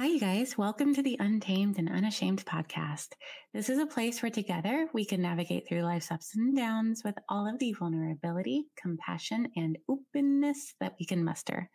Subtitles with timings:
[0.00, 0.56] Hi, you guys.
[0.56, 3.08] Welcome to the Untamed and Unashamed podcast.
[3.52, 7.16] This is a place where together we can navigate through life's ups and downs with
[7.28, 11.68] all of the vulnerability, compassion, and openness that we can muster.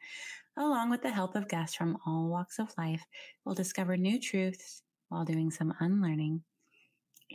[0.58, 3.06] Along with the help of guests from all walks of life,
[3.46, 6.42] we'll discover new truths while doing some unlearning.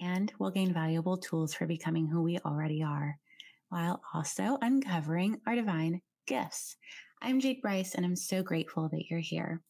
[0.03, 3.17] And we'll gain valuable tools for becoming who we already are,
[3.69, 6.77] while also uncovering our divine gifts.
[7.23, 9.61] I'm Jade Bryce, and I'm so grateful that you're here.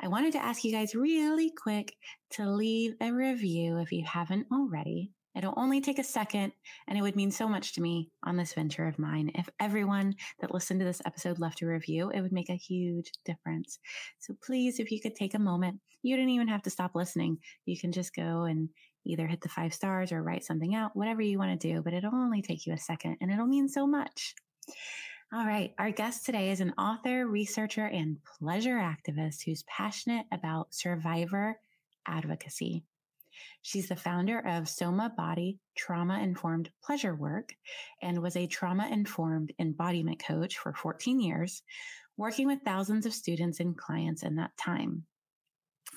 [0.00, 1.94] I wanted to ask you guys really quick
[2.30, 5.12] to leave a review if you haven't already.
[5.36, 6.52] It'll only take a second,
[6.88, 9.30] and it would mean so much to me on this venture of mine.
[9.36, 13.12] If everyone that listened to this episode left a review, it would make a huge
[13.24, 13.78] difference.
[14.18, 17.38] So please, if you could take a moment, you don't even have to stop listening.
[17.64, 18.70] You can just go and
[19.06, 21.94] either hit the five stars or write something out, whatever you want to do, but
[21.94, 24.34] it'll only take you a second and it'll mean so much.
[25.30, 25.74] All right.
[25.78, 31.60] Our guest today is an author, researcher, and pleasure activist who's passionate about survivor
[32.06, 32.82] advocacy.
[33.60, 37.50] She's the founder of Soma Body Trauma Informed Pleasure Work
[38.00, 41.62] and was a trauma informed embodiment coach for 14 years,
[42.16, 45.04] working with thousands of students and clients in that time.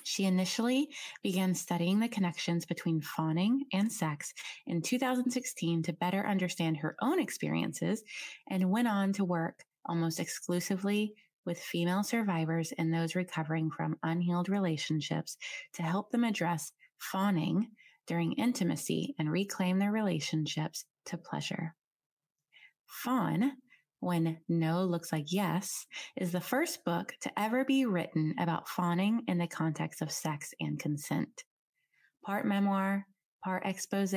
[0.04, 0.88] She initially
[1.22, 4.32] began studying the connections between fawning and sex
[4.66, 8.02] in 2016 to better understand her own experiences
[8.48, 14.48] and went on to work almost exclusively with female survivors and those recovering from unhealed
[14.48, 15.36] relationships
[15.74, 17.68] to help them address fawning
[18.06, 21.74] during intimacy and reclaim their relationships to pleasure.
[22.86, 23.52] Fawn
[24.02, 25.86] when No Looks Like Yes
[26.16, 30.52] is the first book to ever be written about fawning in the context of sex
[30.58, 31.44] and consent.
[32.24, 33.06] Part memoir,
[33.44, 34.12] part expose,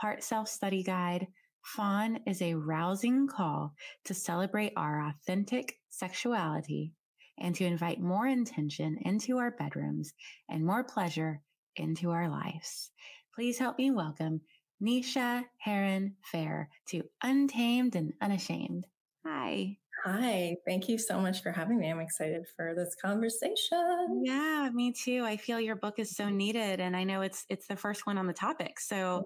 [0.00, 1.26] part self study guide,
[1.64, 6.94] Fawn is a rousing call to celebrate our authentic sexuality
[7.36, 10.12] and to invite more intention into our bedrooms
[10.48, 11.42] and more pleasure
[11.74, 12.92] into our lives.
[13.34, 14.40] Please help me welcome
[14.80, 18.86] Nisha Heron Fair to Untamed and Unashamed.
[19.24, 19.78] Hi.
[20.04, 21.90] Hi, thank you so much for having me.
[21.90, 24.24] I'm excited for this conversation.
[24.24, 25.24] Yeah, me too.
[25.24, 28.16] I feel your book is so needed and I know it's it's the first one
[28.18, 28.80] on the topic.
[28.80, 29.24] So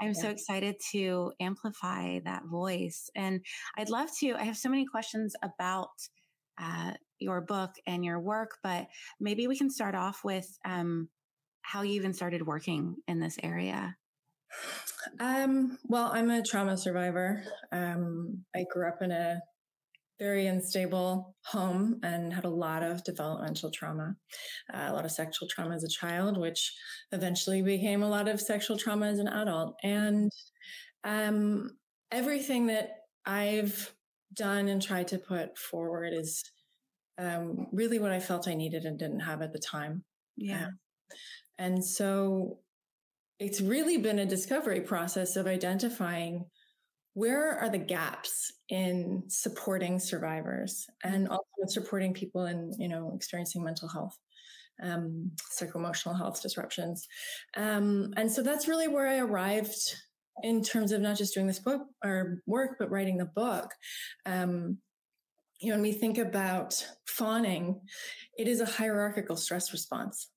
[0.00, 3.10] I'm so excited to amplify that voice.
[3.16, 3.44] And
[3.76, 5.90] I'd love to I have so many questions about
[6.58, 8.88] uh, your book and your work, but
[9.20, 11.08] maybe we can start off with um,
[11.62, 13.96] how you even started working in this area.
[15.18, 17.42] Um, well, I'm a trauma survivor.
[17.72, 19.40] Um, I grew up in a
[20.18, 24.14] very unstable home and had a lot of developmental trauma,
[24.72, 26.74] uh, a lot of sexual trauma as a child, which
[27.12, 29.76] eventually became a lot of sexual trauma as an adult.
[29.82, 30.30] And
[31.04, 31.70] um,
[32.12, 32.90] everything that
[33.24, 33.94] I've
[34.34, 36.44] done and tried to put forward is
[37.18, 40.04] um, really what I felt I needed and didn't have at the time.
[40.36, 40.68] Yeah.
[41.58, 42.58] And so
[43.40, 46.44] it's really been a discovery process of identifying
[47.14, 53.64] where are the gaps in supporting survivors and also supporting people in, you know, experiencing
[53.64, 54.16] mental health,
[54.82, 57.06] um, psycho-emotional health disruptions.
[57.56, 59.96] Um, and so that's really where I arrived
[60.42, 63.72] in terms of not just doing this book or work, but writing the book.
[64.26, 64.78] Um,
[65.60, 67.82] you know, when we think about fawning,
[68.38, 70.30] it is a hierarchical stress response.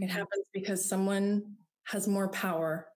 [0.00, 0.10] It Mhm.
[0.10, 2.86] happens because someone has more power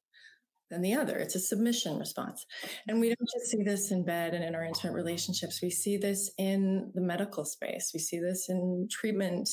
[0.70, 1.16] than the other.
[1.16, 2.44] It's a submission response.
[2.88, 5.60] And we don't just see this in bed and in our intimate relationships.
[5.62, 7.90] We see this in the medical space.
[7.94, 9.48] We see this in treatment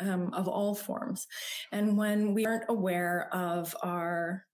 [0.00, 1.26] um, of all forms.
[1.72, 4.44] And when we aren't aware of our,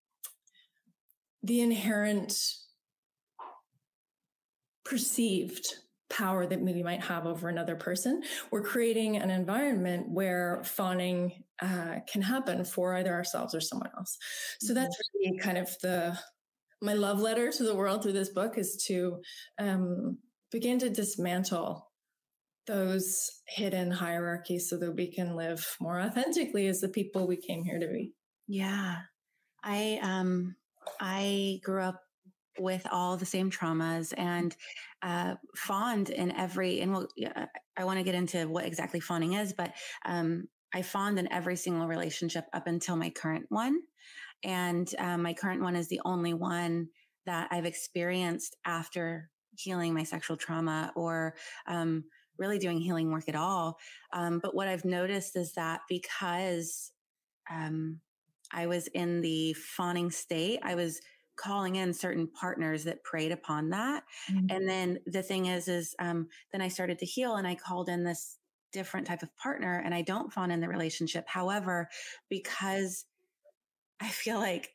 [1.42, 2.34] the inherent
[4.84, 5.66] perceived
[6.10, 11.96] power that we might have over another person, we're creating an environment where fawning uh,
[12.10, 14.16] can happen for either ourselves or someone else.
[14.60, 16.19] So that's really kind of the
[16.81, 19.20] my love letter to the world through this book is to
[19.58, 20.19] um,
[20.52, 21.88] begin to dismantle
[22.69, 27.64] those hidden hierarchies so that we can live more authentically as the people we came
[27.64, 28.12] here to be.
[28.46, 28.96] Yeah.
[29.64, 30.55] I um
[31.00, 32.00] I grew up
[32.58, 34.56] with all the same traumas and
[35.02, 37.08] uh, fawned in every and we'll,
[37.76, 39.72] I want to get into what exactly fawning is, but
[40.05, 43.81] um, I fawned in every single relationship up until my current one,
[44.44, 46.88] and um, my current one is the only one
[47.26, 51.34] that I've experienced after healing my sexual trauma or
[51.66, 52.05] um,
[52.38, 53.78] really doing healing work at all.
[54.12, 56.93] Um, but what I've noticed is that because
[57.50, 58.00] um,
[58.52, 61.00] I was in the fawning state, I was
[61.38, 64.02] calling in certain partners that preyed upon that.
[64.31, 64.46] Mm-hmm.
[64.50, 67.88] And then the thing is, is um, then I started to heal and I called
[67.88, 68.37] in this
[68.73, 71.26] different type of partner and I don't fawn in the relationship.
[71.26, 71.88] However,
[72.29, 73.06] because
[74.00, 74.70] I feel like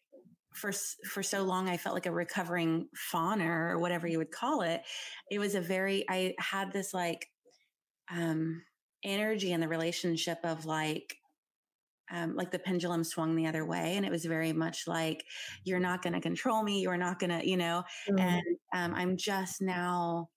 [0.54, 0.72] for
[1.08, 4.82] for so long I felt like a recovering fawner or whatever you would call it.
[5.32, 7.28] It was a very I had this like
[8.12, 8.64] um,
[9.04, 11.18] energy in the relationship of like,
[12.12, 13.96] um, like the pendulum swung the other way.
[13.96, 15.24] And it was very much like,
[15.64, 16.82] you're not going to control me.
[16.82, 18.20] You're not going to, you know, mm-hmm.
[18.20, 20.30] and um, I'm just now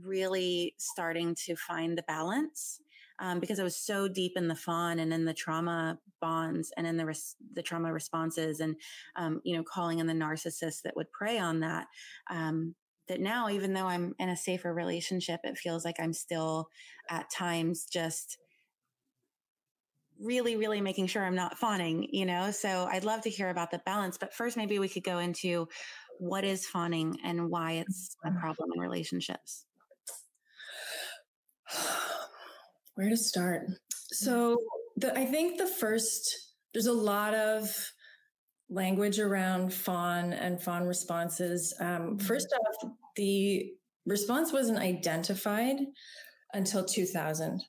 [0.00, 2.80] really starting to find the balance.
[3.20, 6.84] Um, because I was so deep in the fawn and in the trauma bonds and
[6.84, 8.74] in the res- the trauma responses and
[9.14, 11.86] um, you know calling in the narcissist that would prey on that
[12.28, 12.74] um,
[13.08, 16.68] that now, even though I'm in a safer relationship, it feels like I'm still
[17.10, 18.38] at times just
[20.20, 22.50] really, really making sure I'm not fawning, you know?
[22.50, 24.18] So I'd love to hear about the balance.
[24.18, 25.68] But first, maybe we could go into
[26.18, 28.38] what is fawning and why it's a mm-hmm.
[28.38, 29.64] problem in relationships.
[32.94, 33.66] Where to start?
[34.12, 34.58] So
[34.96, 37.92] the, I think the first, there's a lot of
[38.70, 41.74] language around fawn and fawn responses.
[41.80, 42.16] Um, mm-hmm.
[42.18, 43.72] first off, the
[44.06, 45.76] response wasn't identified
[46.52, 47.62] until 2000.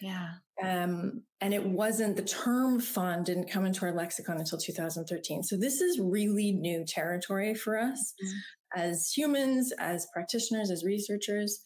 [0.00, 0.28] Yeah.
[0.62, 5.42] Um, and it wasn't the term fawn didn't come into our lexicon until 2013.
[5.42, 8.80] So this is really new territory for us mm-hmm.
[8.80, 11.60] as humans, as practitioners, as researchers.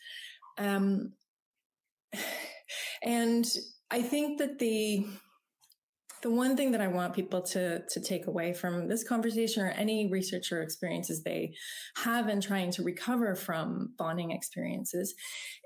[0.58, 1.12] Um,
[3.02, 3.46] and
[3.90, 5.06] I think that the
[6.22, 9.70] the one thing that I want people to, to take away from this conversation or
[9.70, 11.54] any research or experiences they
[11.96, 15.14] have in trying to recover from bonding experiences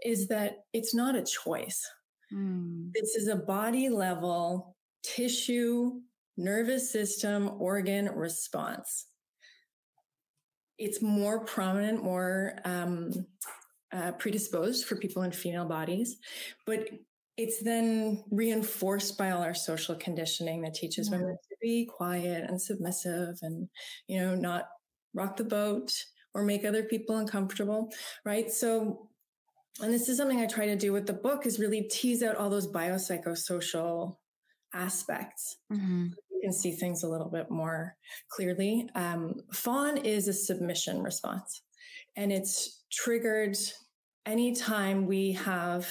[0.05, 1.85] is that it's not a choice.
[2.33, 2.93] Mm.
[2.93, 6.01] This is a body level tissue,
[6.37, 9.07] nervous system, organ response.
[10.79, 13.13] It's more prominent, more um,
[13.93, 16.17] uh, predisposed for people in female bodies,
[16.67, 16.89] but
[17.37, 21.19] it's then reinforced by all our social conditioning that teaches yeah.
[21.19, 23.69] women to be quiet and submissive and,
[24.07, 24.69] you know, not
[25.15, 25.93] rock the boat
[26.33, 27.93] or make other people uncomfortable.
[28.25, 28.51] Right.
[28.51, 29.09] So,
[29.81, 32.37] and this is something I try to do with the book is really tease out
[32.37, 34.17] all those biopsychosocial
[34.73, 35.57] aspects.
[35.73, 36.07] Mm-hmm.
[36.31, 37.97] you can see things a little bit more
[38.29, 38.89] clearly.
[38.95, 41.63] Um, fawn is a submission response
[42.17, 43.57] and it's triggered
[44.27, 45.89] anytime we have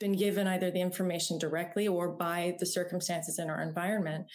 [0.00, 4.26] been given either the information directly or by the circumstances in our environment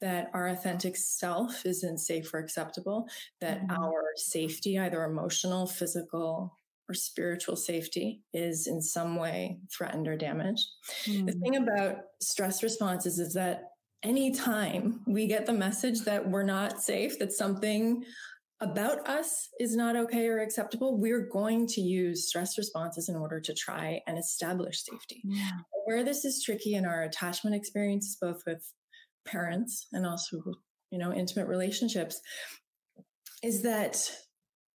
[0.00, 3.04] that our authentic self isn't safe or acceptable,
[3.40, 3.82] that mm-hmm.
[3.82, 6.56] our safety, either emotional, physical,
[6.88, 10.66] or spiritual safety is in some way threatened or damaged.
[11.04, 11.26] Mm-hmm.
[11.26, 13.64] The thing about stress responses is that
[14.02, 18.04] anytime we get the message that we're not safe, that something
[18.60, 23.40] about us is not okay or acceptable, we're going to use stress responses in order
[23.40, 25.20] to try and establish safety.
[25.24, 25.50] Yeah.
[25.84, 28.72] Where this is tricky in our attachment experiences, both with
[29.26, 30.38] parents and also,
[30.90, 32.20] you know, intimate relationships,
[33.42, 34.10] is that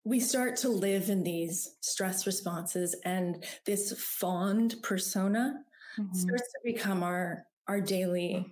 [0.03, 5.56] we start to live in these stress responses and this fond persona
[6.00, 6.13] mm-hmm.
[6.13, 8.51] starts to become our our daily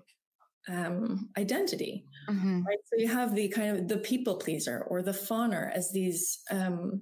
[0.70, 2.06] um, identity.
[2.30, 2.62] Mm-hmm.
[2.63, 2.77] Right.
[2.86, 7.01] So you have the kind of the people pleaser or the fawner as these, um,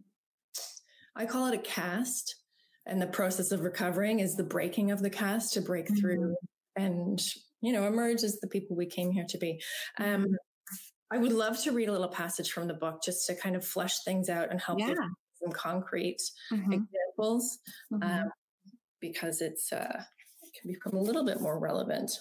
[1.16, 2.36] I call it a cast.
[2.86, 5.96] And the process of recovering is the breaking of the cast to break mm-hmm.
[5.96, 6.36] through
[6.76, 7.20] and,
[7.62, 9.62] you know, emerge as the people we came here to be.
[9.98, 10.28] Um.
[11.12, 13.66] I would love to read a little passage from the book just to kind of
[13.66, 14.90] flesh things out and help yeah.
[14.90, 14.98] with
[15.44, 16.22] some concrete
[16.52, 16.74] mm-hmm.
[16.74, 17.60] examples
[17.94, 18.04] mm-hmm.
[18.04, 18.32] um,
[19.00, 20.02] because it's uh,
[20.44, 22.12] it can become a little bit more relevant.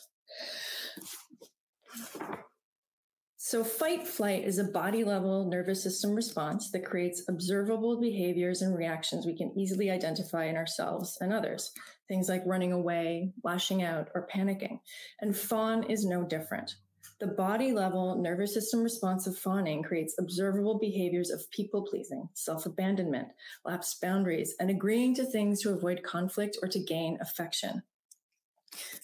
[3.36, 8.76] So, fight flight is a body level nervous system response that creates observable behaviors and
[8.76, 11.70] reactions we can easily identify in ourselves and others.
[12.08, 14.80] Things like running away, lashing out, or panicking.
[15.20, 16.74] And fawn is no different.
[17.20, 22.66] The body level nervous system response of fawning creates observable behaviors of people pleasing, self
[22.66, 23.28] abandonment,
[23.64, 27.82] lapsed boundaries, and agreeing to things to avoid conflict or to gain affection.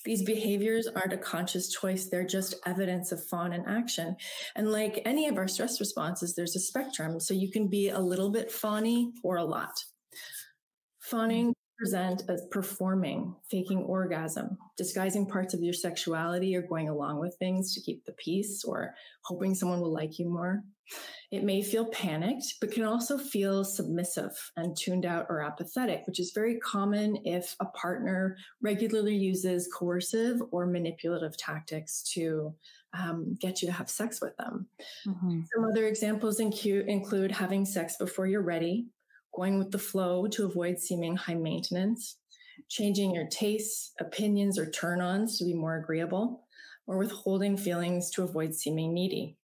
[0.04, 2.08] These behaviors aren't a conscious choice.
[2.08, 4.16] They're just evidence of fawn in action.
[4.56, 7.20] And like any of our stress responses, there's a spectrum.
[7.20, 9.84] So you can be a little bit fawny or a lot.
[10.98, 17.34] Fawning present as performing, faking orgasm, disguising parts of your sexuality or going along with
[17.38, 20.62] things to keep the peace or hoping someone will like you more.
[21.30, 26.20] It may feel panicked, but can also feel submissive and tuned out or apathetic, which
[26.20, 32.54] is very common if a partner regularly uses coercive or manipulative tactics to
[32.92, 34.66] um, get you to have sex with them.
[35.06, 35.42] Mm-hmm.
[35.54, 38.88] Some other examples include having sex before you're ready,
[39.34, 42.16] going with the flow to avoid seeming high maintenance,
[42.68, 46.46] changing your tastes, opinions, or turn ons to be more agreeable,
[46.86, 49.36] or withholding feelings to avoid seeming needy.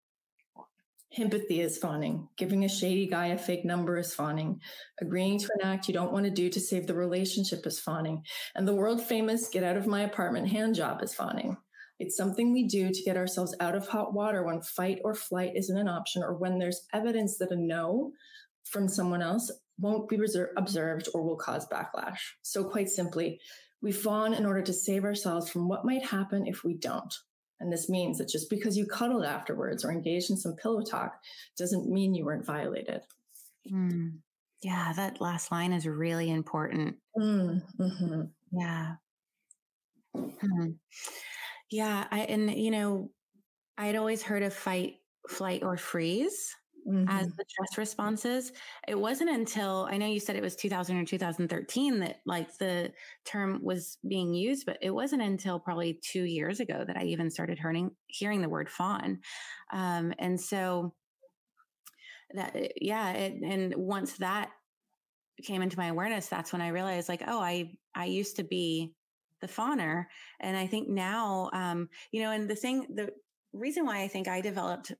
[1.18, 2.28] Empathy is fawning.
[2.38, 4.60] Giving a shady guy a fake number is fawning.
[5.00, 8.24] Agreeing to an act you don't want to do to save the relationship is fawning.
[8.56, 11.56] And the world famous get out of my apartment hand job is fawning.
[12.00, 15.54] It's something we do to get ourselves out of hot water when fight or flight
[15.56, 18.12] isn't an option or when there's evidence that a no
[18.66, 19.50] from someone else
[19.80, 22.20] won't be reserve, observed or will cause backlash.
[22.42, 23.40] So, quite simply,
[23.82, 27.14] we fawn in order to save ourselves from what might happen if we don't.
[27.60, 31.16] And this means that just because you cuddled afterwards or engaged in some pillow talk
[31.58, 33.02] doesn't mean you weren't violated.
[33.72, 34.18] Mm.
[34.62, 36.98] Yeah, that last line is really important.
[37.18, 37.62] Mm.
[37.80, 38.22] Mm-hmm.
[38.52, 38.96] Yeah.
[40.14, 40.70] Hmm.
[41.72, 42.08] Yeah.
[42.12, 43.12] I, and, you know,
[43.78, 44.96] I'd always heard of fight,
[45.30, 46.54] flight, or freeze
[46.88, 47.08] mm-hmm.
[47.10, 48.52] as the stress responses.
[48.88, 52.92] It wasn't until I know you said it was 2000 or 2013 that like the
[53.26, 57.30] term was being used, but it wasn't until probably two years ago that I even
[57.30, 59.20] started hearing hearing the word fawn.
[59.72, 60.94] Um, and so
[62.34, 64.50] that yeah, it, and once that
[65.44, 68.94] came into my awareness, that's when I realized like, oh, I I used to be
[69.42, 70.06] the fawner,
[70.40, 73.12] and I think now, um, you know, and the thing the
[73.54, 74.94] reason why I think I developed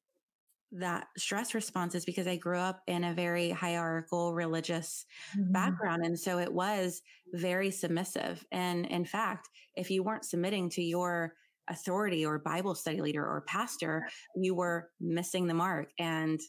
[0.72, 5.06] that stress response is because I grew up in a very hierarchical religious
[5.38, 5.52] mm-hmm.
[5.52, 6.06] background.
[6.06, 7.02] And so it was
[7.34, 8.46] very submissive.
[8.52, 11.34] And in fact, if you weren't submitting to your
[11.70, 16.40] authority or Bible study leader or pastor, you were missing the mark and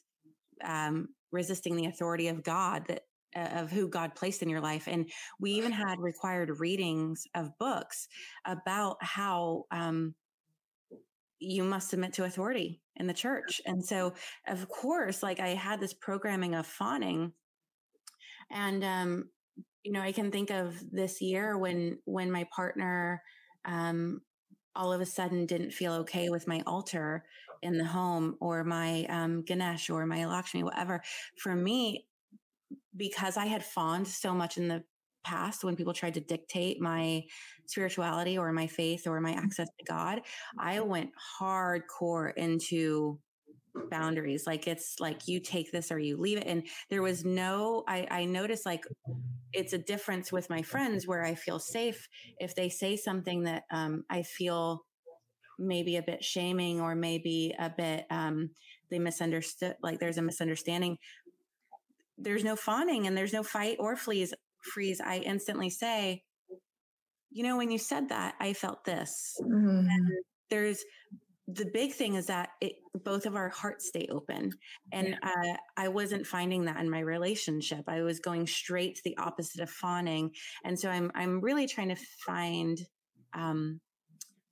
[0.64, 3.02] um, resisting the authority of God that
[3.36, 4.88] uh, of who God placed in your life.
[4.88, 8.08] And we even had required readings of books
[8.46, 10.14] about how um,
[11.38, 13.60] you must submit to authority in the church.
[13.66, 14.14] And so,
[14.48, 17.32] of course, like I had this programming of fawning.
[18.50, 19.30] And, um,
[19.82, 23.22] you know, I can think of this year when, when my partner,
[23.64, 24.20] um,
[24.74, 27.24] all of a sudden didn't feel okay with my altar
[27.62, 31.02] in the home or my, um, Ganesh or my Lakshmi, whatever.
[31.42, 32.06] For me,
[32.96, 34.84] because I had fawned so much in the
[35.26, 37.22] past when people tried to dictate my
[37.66, 39.44] spirituality or my faith or my mm-hmm.
[39.44, 40.20] access to God,
[40.58, 43.18] I went hardcore into
[43.90, 44.46] boundaries.
[44.46, 46.46] Like it's like you take this or you leave it.
[46.46, 48.84] And there was no, I, I noticed like
[49.52, 53.64] it's a difference with my friends where I feel safe if they say something that
[53.70, 54.84] um, I feel
[55.58, 58.50] maybe a bit shaming or maybe a bit um,
[58.90, 60.98] they misunderstood, like there's a misunderstanding.
[62.18, 64.32] There's no fawning and there's no fight or fleas
[64.66, 66.22] freeze, I instantly say,
[67.30, 69.36] you know, when you said that, I felt this.
[69.42, 69.88] Mm-hmm.
[70.50, 70.84] there's
[71.48, 72.72] the big thing is that it,
[73.04, 74.50] both of our hearts stay open.
[74.92, 77.84] And uh, I wasn't finding that in my relationship.
[77.86, 80.32] I was going straight to the opposite of fawning.
[80.64, 81.96] And so I'm, I'm really trying to
[82.26, 82.78] find,
[83.32, 83.80] um,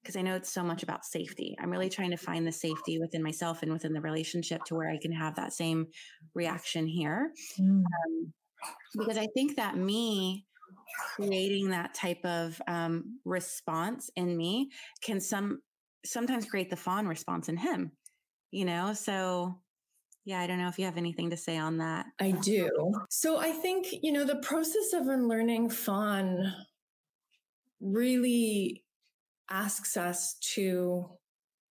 [0.02, 1.56] because I know it's so much about safety.
[1.59, 4.90] I'm really trying to find the safety within myself and within the relationship to where
[4.90, 5.87] I can have that same
[6.35, 7.33] reaction here.
[7.59, 7.78] Mm.
[7.78, 8.33] Um,
[8.97, 10.47] because I think that me
[11.16, 14.71] creating that type of um, response in me
[15.02, 15.61] can some
[16.04, 17.92] sometimes create the fawn response in him.
[18.50, 19.61] You know, so
[20.25, 22.06] yeah, I don't know if you have anything to say on that.
[22.21, 22.94] I do.
[23.11, 26.52] So I think you know the process of unlearning fawn
[27.80, 28.85] really
[29.50, 31.11] asks us to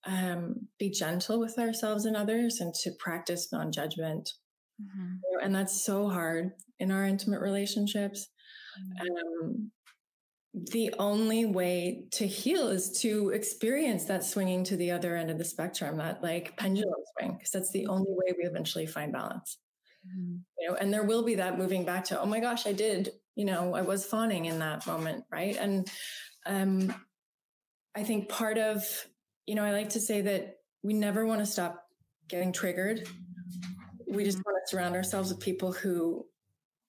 [0.05, 4.33] um, be gentle with ourselves and others and to practice non-judgment
[4.81, 5.45] Mm-hmm.
[5.45, 6.51] And that's so hard
[6.83, 8.27] in our intimate relationships.
[8.79, 9.47] Mm-hmm.
[9.47, 9.71] Um,
[10.53, 15.39] the only way to heal is to experience that swinging to the other end of
[15.39, 19.57] the spectrum, that like pendulum swing, because that's the only way we eventually find balance.
[20.07, 20.35] Mm-hmm.
[20.59, 23.13] You know, and there will be that moving back to, oh my gosh, I did,
[23.35, 25.57] you know, I was fawning in that moment, right?
[25.57, 25.89] And
[26.45, 26.93] um,
[27.95, 28.85] I think part of,
[29.47, 31.83] you know, I like to say that we never want to stop
[32.27, 33.07] getting triggered.
[34.07, 34.45] We just Mhm.
[34.45, 36.27] want to surround ourselves with people who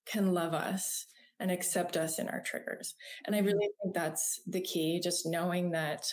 [0.07, 1.07] can love us
[1.41, 2.95] and accept us in our triggers.
[3.25, 6.07] And I really think that's the key, just knowing that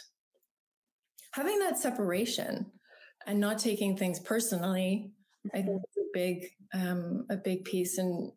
[1.34, 2.72] having that separation
[3.26, 5.14] and not taking things personally,
[5.54, 7.98] I think is a big, um, a big piece.
[7.98, 8.32] And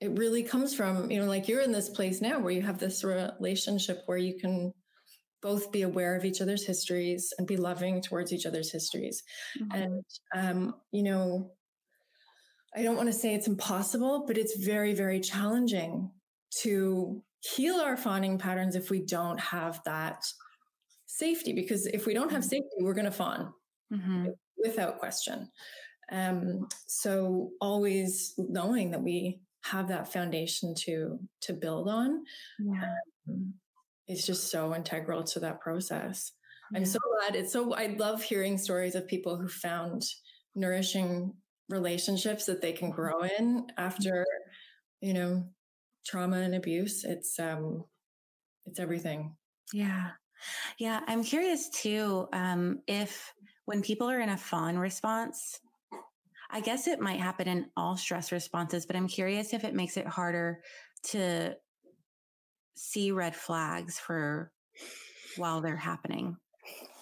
[0.00, 2.78] it really comes from, you know, like you're in this place now where you have
[2.78, 4.72] this relationship where you can
[5.40, 9.22] both be aware of each other's histories and be loving towards each other's histories.
[9.60, 9.74] Mhm.
[9.74, 11.56] And, um, you know,
[12.76, 16.10] I don't want to say it's impossible, but it's very, very challenging
[16.62, 20.24] to heal our fawning patterns if we don't have that
[21.06, 21.52] safety.
[21.52, 23.52] Because if we don't have safety, we're going to fawn
[23.92, 24.34] Mhm.
[24.56, 25.50] without question.
[26.10, 32.24] Um, so always knowing that we have that foundation to to build on
[32.58, 32.94] Yeah.
[33.28, 33.54] um,
[34.06, 36.32] is just so integral to that process.
[36.74, 40.02] I'm so glad it's so I love hearing stories of people who found
[40.54, 41.34] nourishing
[41.68, 44.24] relationships that they can grow in after,
[45.00, 45.48] you know,
[46.06, 47.04] trauma and abuse.
[47.04, 47.84] It's um
[48.66, 49.36] it's everything.
[49.72, 50.12] Yeah.
[50.78, 51.00] Yeah.
[51.06, 53.34] I'm curious too, um, if
[53.64, 55.60] when people are in a fawn response,
[56.50, 59.96] I guess it might happen in all stress responses, but I'm curious if it makes
[59.96, 60.62] it harder
[61.04, 61.56] to
[62.76, 64.52] see red flags for
[65.36, 66.38] while they're happening.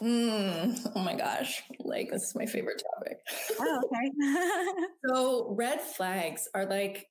[0.03, 1.63] Mm, oh my gosh.
[1.81, 3.19] Like this is my favorite topic.
[3.61, 4.87] Oh, okay.
[5.09, 7.07] So red flags are like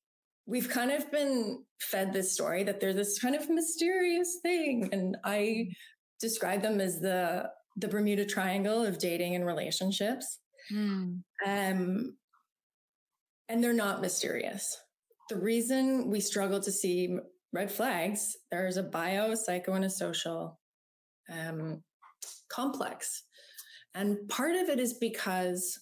[0.46, 5.18] we've kind of been fed this story that they're this kind of mysterious thing, and
[5.24, 5.70] I
[6.20, 10.40] describe them as the the Bermuda Triangle of dating and relationships.
[10.70, 11.18] Hmm.
[11.46, 12.16] Um,
[13.50, 14.78] and they're not mysterious.
[15.30, 17.18] The reason we struggle to see
[17.54, 20.60] red flags, there's a bio, psycho, and a social
[21.32, 21.84] um,
[22.56, 23.24] complex.
[23.94, 25.80] And part of it is because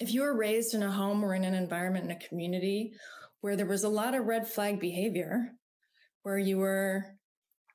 [0.00, 2.92] if you were raised in a home or in an environment in a community
[3.40, 5.52] where there was a lot of red flag behavior,
[6.22, 7.04] where you were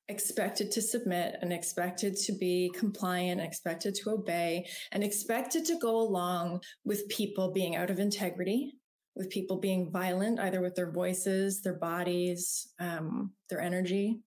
[0.10, 5.96] expected to submit and expected to be compliant, expected to obey, and expected to go
[5.96, 8.73] along with people being out of integrity,
[9.15, 14.19] with people being violent, either with their voices, their bodies, um, their energy.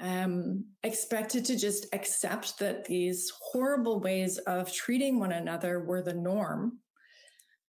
[0.00, 6.14] Um, expected to just accept that these horrible ways of treating one another were the
[6.14, 6.78] norm.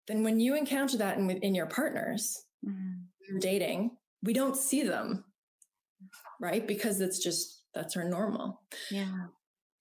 [0.08, 3.06] Then, when you encounter that in, in your partners, Mhm.
[3.28, 5.26] you're dating, we don't see them,
[6.40, 6.66] right?
[6.68, 8.62] Because it's just that's our normal.
[8.92, 9.28] Yeah.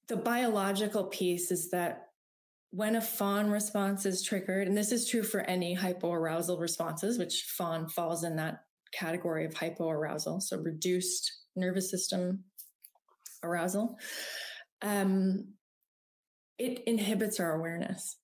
[0.09, 2.11] The biological piece is that
[2.71, 7.43] when a fawn response is triggered, and this is true for any hypoarousal responses, which
[7.45, 12.45] fawn falls in that category of hypoarousal, so reduced nervous system
[13.43, 13.99] arousal,
[14.83, 15.55] um,
[16.59, 18.17] it inhibits our awareness,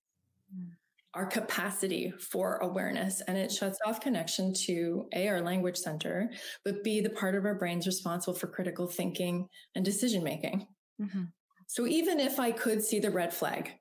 [0.53, 0.71] Mm.
[1.15, 6.29] our capacity for awareness, and it shuts off connection to A, our language center,
[6.63, 10.67] but B, the part of our brains responsible for critical thinking and decision making.
[11.01, 11.31] Mhm.
[11.67, 13.79] So even if I could see the red flag,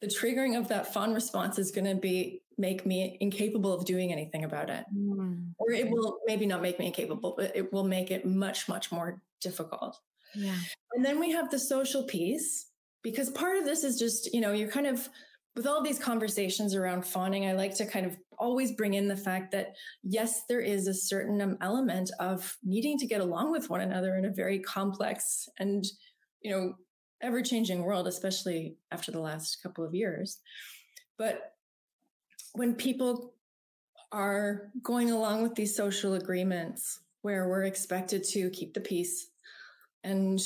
[0.00, 4.12] the triggering of that fawn response is going to be make me incapable of doing
[4.12, 4.84] anything about it.
[4.94, 5.52] Mm.
[5.58, 8.92] Or it will maybe not make me incapable, but it will make it much, much
[8.92, 9.98] more difficult.
[10.34, 10.56] Yeah.
[10.94, 12.66] And then we have the social piece
[13.02, 15.08] because part of this is just, you know, you're kind of
[15.56, 19.16] with all these conversations around fawning, I like to kind of always bring in the
[19.16, 23.80] fact that yes, there is a certain element of needing to get along with one
[23.80, 25.84] another in a very complex and,
[26.40, 26.74] you know,
[27.20, 30.38] ever changing world, especially after the last couple of years.
[31.18, 31.54] But
[32.52, 33.34] when people
[34.12, 39.30] are going along with these social agreements where we're expected to keep the peace
[40.02, 40.40] and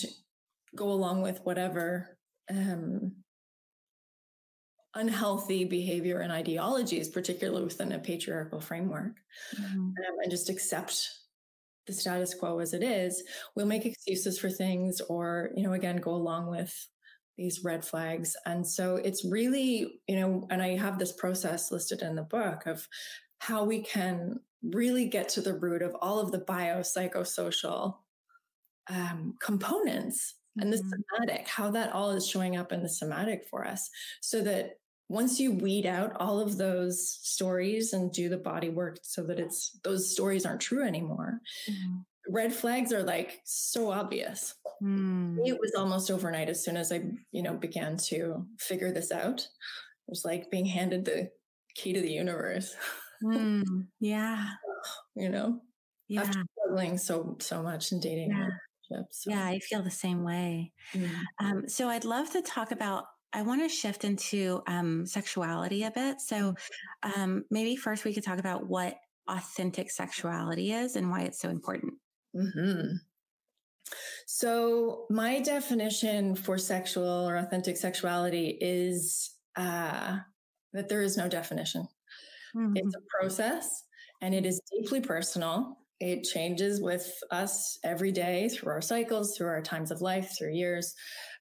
[0.74, 2.18] go along with whatever
[2.50, 3.12] um,
[4.94, 9.16] unhealthy behavior and ideologies, particularly within a patriarchal framework,
[9.54, 9.74] Mhm.
[9.74, 11.10] um, and just accept
[11.88, 13.24] the status quo as it is,
[13.56, 16.88] we'll make excuses for things or, you know, again, go along with
[17.36, 18.36] these red flags.
[18.46, 22.66] And so it's really, you know, and I have this process listed in the book
[22.66, 22.88] of
[23.40, 27.98] how we can really get to the root of all of the biopsychosocial
[28.88, 31.04] um, components and the Mhm.
[31.18, 33.90] somatic, how that all is showing up in the somatic for us.
[34.20, 38.98] So that once you weed out all of those stories and do the body work
[39.02, 42.04] so that it's those stories aren't true anymore, Mhm.
[42.28, 44.54] red flags are like so obvious.
[44.82, 45.38] Mm.
[45.46, 49.40] It was almost overnight as soon as I, you know, began to figure this out.
[49.42, 51.30] It was like being handed the
[51.74, 52.74] key to the universe,
[53.22, 53.88] Mm.
[54.00, 54.58] Yeah.
[55.14, 55.62] you know,
[56.08, 56.22] Yeah.
[56.22, 58.48] after struggling so so much in dating Yeah.
[58.90, 59.24] relationships.
[59.24, 59.44] So, Yeah.
[59.46, 60.72] I feel the same way.
[60.94, 61.28] mm.
[61.40, 65.90] Um, so I'd love to talk about I want to shift into um, sexuality a
[65.90, 66.20] bit.
[66.20, 66.54] So,
[67.02, 68.96] um, maybe first we could talk about what
[69.28, 71.94] authentic sexuality is and why it's so important.
[72.34, 72.96] Mm-hmm.
[74.26, 80.18] So, my definition for sexual or authentic sexuality is uh,
[80.72, 81.88] that there is no definition.
[82.56, 82.76] Mm-hmm.
[82.76, 83.84] It's a process
[84.20, 85.78] and it is deeply personal.
[86.00, 90.54] It changes with us every day through our cycles, through our times of life, through
[90.54, 90.94] years,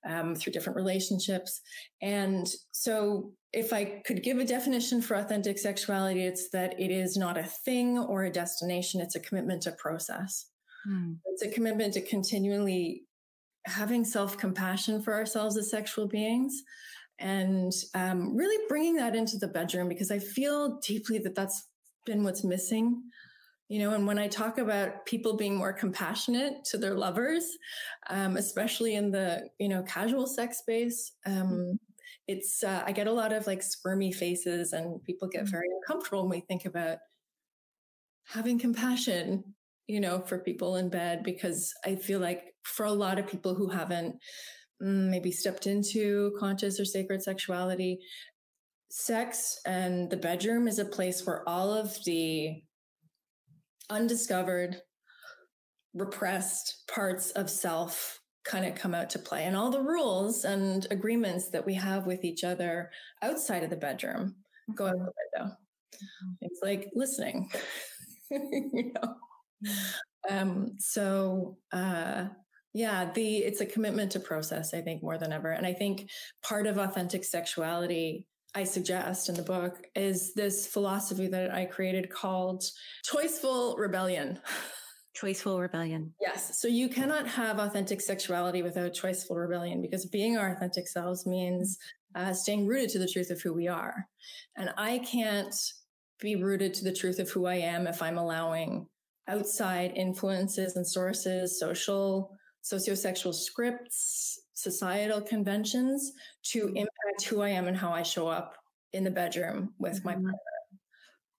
[0.05, 1.61] um, through different relationships.
[2.01, 7.15] And so, if I could give a definition for authentic sexuality, it's that it is
[7.15, 10.47] not a thing or a destination, it's a commitment to process.
[10.87, 11.17] Mm.
[11.25, 13.03] It's a commitment to continually
[13.65, 16.63] having self compassion for ourselves as sexual beings
[17.19, 21.67] and um, really bringing that into the bedroom because I feel deeply that that's
[22.05, 23.03] been what's missing.
[23.69, 27.45] You know, and when I talk about people being more compassionate to their lovers,
[28.09, 31.77] um, especially in the, you know, casual sex space, um,
[32.27, 35.51] it's, uh, I get a lot of like squirmy faces and people get mm.
[35.51, 36.99] very uncomfortable when we think about
[38.25, 39.55] having compassion
[39.87, 43.55] you know, for people in bed because I feel like for a lot of people
[43.55, 44.15] who haven't
[44.83, 47.99] mm, maybe stepped into conscious or sacred sexuality,
[48.89, 52.61] sex and the bedroom is a place where all of the
[53.89, 54.81] undiscovered,
[55.93, 60.87] repressed parts of self kind of come out to play and all the rules and
[60.89, 62.89] agreements that we have with each other
[63.21, 64.35] outside of the bedroom
[64.73, 65.55] go out the window.
[65.93, 66.31] Mm-hmm.
[66.41, 67.49] It's like listening,
[68.31, 69.15] you know,
[70.29, 72.25] um, so, uh,
[72.73, 75.51] yeah, the, it's a commitment to process, I think, more than ever.
[75.51, 76.09] And I think
[76.43, 82.09] part of authentic sexuality I suggest in the book is this philosophy that I created
[82.09, 82.63] called
[83.05, 84.39] choiceful rebellion.
[85.15, 86.13] Choiceful rebellion.
[86.21, 86.59] Yes.
[86.61, 91.77] So you cannot have authentic sexuality without choiceful rebellion because being our authentic selves means
[92.15, 94.07] uh, staying rooted to the truth of who we are.
[94.55, 95.55] And I can't
[96.19, 98.87] be rooted to the truth of who I am if I'm allowing
[99.27, 102.31] outside influences and sources, social,
[102.63, 106.77] sociosexual scripts, societal conventions to mm-hmm.
[106.77, 108.55] impact who I am and how I show up
[108.91, 110.07] in the bedroom with mm-hmm.
[110.07, 110.33] my partner.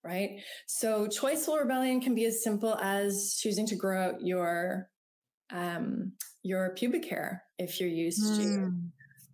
[0.05, 0.41] Right.
[0.67, 4.89] So choiceful rebellion can be as simple as choosing to grow out your,
[5.51, 6.13] um,
[6.45, 8.37] your pubic hair if you're used mm.
[8.37, 8.73] to,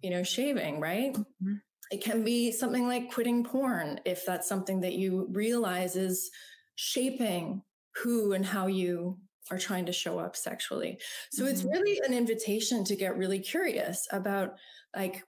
[0.03, 1.12] you know, shaving, right?
[1.12, 1.55] Mm-hmm.
[1.90, 6.31] It can be something like quitting porn if that's something that you realize is
[6.75, 7.62] shaping
[8.03, 9.18] who and how you
[9.50, 10.98] are trying to show up sexually.
[11.33, 11.52] So mm-hmm.
[11.52, 14.54] it's really an invitation to get really curious about
[14.96, 15.22] like,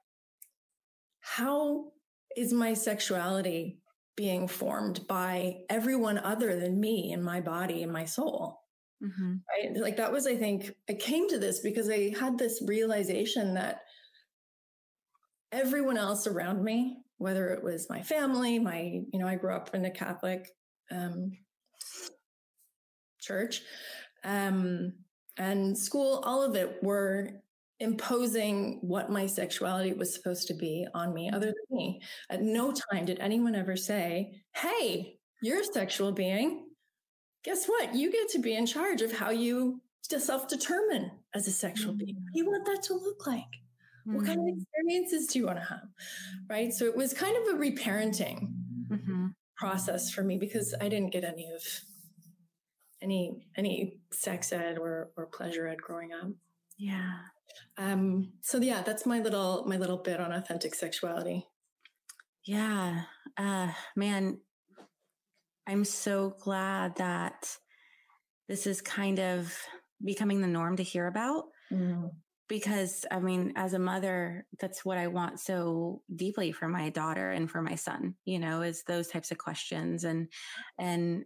[1.20, 1.92] how
[2.36, 3.78] is my sexuality
[4.16, 8.60] being formed by everyone other than me and my body and my soul?
[9.02, 9.34] Mm-hmm.
[9.50, 9.76] Right.
[9.76, 13.80] Like that was, I think, I came to this because I had this realization that
[15.52, 19.74] everyone else around me, whether it was my family, my, you know, I grew up
[19.74, 20.48] in a Catholic
[20.90, 21.32] um,
[23.20, 23.60] church
[24.26, 24.92] um,
[25.38, 27.30] and school, all of it were
[27.78, 32.00] imposing what my sexuality was supposed to be on me other than me.
[32.30, 36.66] At no time did anyone ever say, Hey, you're a sexual being.
[37.44, 37.94] Guess what?
[37.94, 42.04] You get to be in charge of how you self determine as a sexual mm-hmm.
[42.04, 42.16] being.
[42.16, 43.42] What do you want that to look like?
[43.42, 44.16] Mm-hmm.
[44.16, 44.60] What kind of mm-hmm.
[44.60, 45.88] experiences do you want to have?
[46.48, 46.72] Right.
[46.72, 48.48] So it was kind of a reparenting
[48.88, 49.26] mm-hmm.
[49.56, 51.62] process for me because I didn't get any of
[53.02, 56.28] any any sex ed or or pleasure ed growing up.
[56.78, 57.12] Yeah.
[57.78, 61.46] Um, so yeah, that's my little my little bit on authentic sexuality.
[62.44, 63.02] Yeah.
[63.36, 64.38] Uh man,
[65.66, 67.56] I'm so glad that
[68.48, 69.52] this is kind of
[70.04, 71.44] becoming the norm to hear about.
[71.72, 72.10] Mm.
[72.48, 77.32] Because I mean, as a mother, that's what I want so deeply for my daughter
[77.32, 80.28] and for my son, you know, is those types of questions and,
[80.78, 81.24] and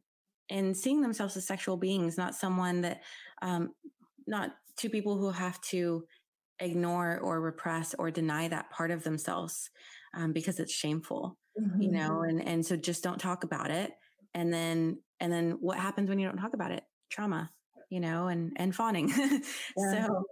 [0.51, 3.03] and seeing themselves as sexual beings, not someone that,
[3.43, 3.71] um,
[4.27, 6.05] not two people who have to
[6.61, 9.71] ignore or repress or deny that part of themselves
[10.15, 11.83] um, because it's shameful, mm-hmm.
[11.83, 13.93] you know, and, and so just don't talk about it.
[14.35, 16.85] And then, and then what happens when you don't talk about it?
[17.11, 17.51] Trauma,
[17.89, 19.13] you know, and, and fawning.
[19.77, 20.07] Yeah.
[20.07, 20.25] so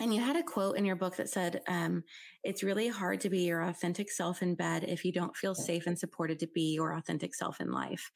[0.00, 2.02] and you had a quote in your book that said, um,
[2.42, 5.86] it's really hard to be your authentic self in bed if you don't feel safe
[5.86, 8.10] and supported to be your authentic self in life.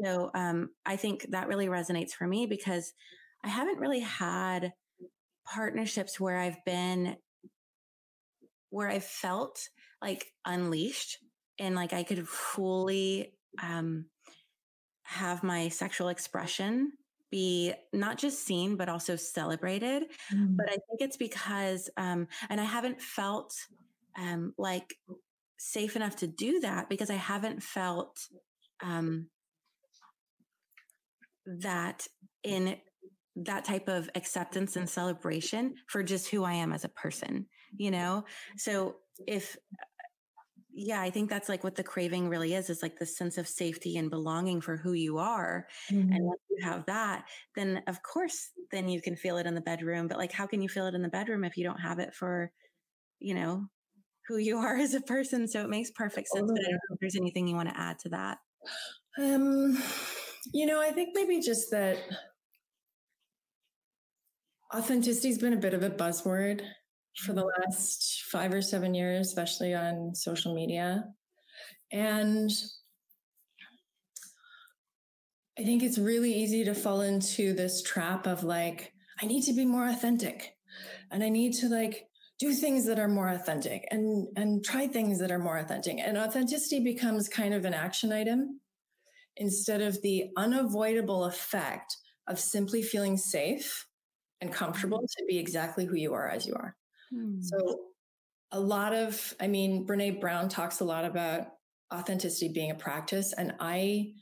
[0.00, 2.92] So, um, I think that really resonates for me because
[3.44, 4.72] I haven't really had
[5.46, 7.16] partnerships where I've been,
[8.70, 9.68] where I've felt
[10.00, 11.18] like unleashed
[11.58, 14.06] and like I could fully, um,
[15.04, 16.92] have my sexual expression
[17.32, 20.04] be not just seen, but also celebrated.
[20.32, 20.56] Mm.
[20.56, 23.54] But I think it's because, um, and I haven't felt
[24.16, 24.94] um, like
[25.58, 28.20] safe enough to do that because I haven't felt
[28.84, 29.28] um,
[31.46, 32.06] that
[32.44, 32.76] in
[33.34, 37.90] that type of acceptance and celebration for just who I am as a person, you
[37.90, 38.24] know?
[38.58, 39.56] So if,
[40.74, 43.46] yeah, I think that's like what the craving really is, is like the sense of
[43.46, 45.66] safety and belonging for who you are.
[45.90, 46.12] Mm-hmm.
[46.12, 49.60] And once you have that, then of course, then you can feel it in the
[49.60, 50.08] bedroom.
[50.08, 52.14] But like, how can you feel it in the bedroom if you don't have it
[52.14, 52.50] for,
[53.18, 53.66] you know,
[54.28, 55.46] who you are as a person?
[55.46, 56.50] So it makes perfect sense.
[56.50, 58.38] But I don't know if there's anything you want to add to that.
[59.18, 59.78] Um,
[60.54, 61.98] you know, I think maybe just that
[64.74, 66.62] Authenticity's been a bit of a buzzword
[67.16, 71.04] for the last five or seven years, especially on social media.
[71.90, 72.50] And
[75.58, 79.52] I think it's really easy to fall into this trap of like, I need to
[79.52, 80.56] be more authentic
[81.10, 82.06] and I need to like
[82.38, 85.98] do things that are more authentic and, and try things that are more authentic.
[85.98, 88.60] And authenticity becomes kind of an action item
[89.36, 91.96] instead of the unavoidable effect
[92.26, 93.86] of simply feeling safe
[94.40, 95.22] and comfortable mm-hmm.
[95.22, 96.74] to be exactly who you are as you are.
[97.12, 97.40] Hmm.
[97.40, 97.80] So,
[98.50, 101.48] a lot of, I mean, Brene Brown talks a lot about
[101.92, 104.12] authenticity being a practice, and I,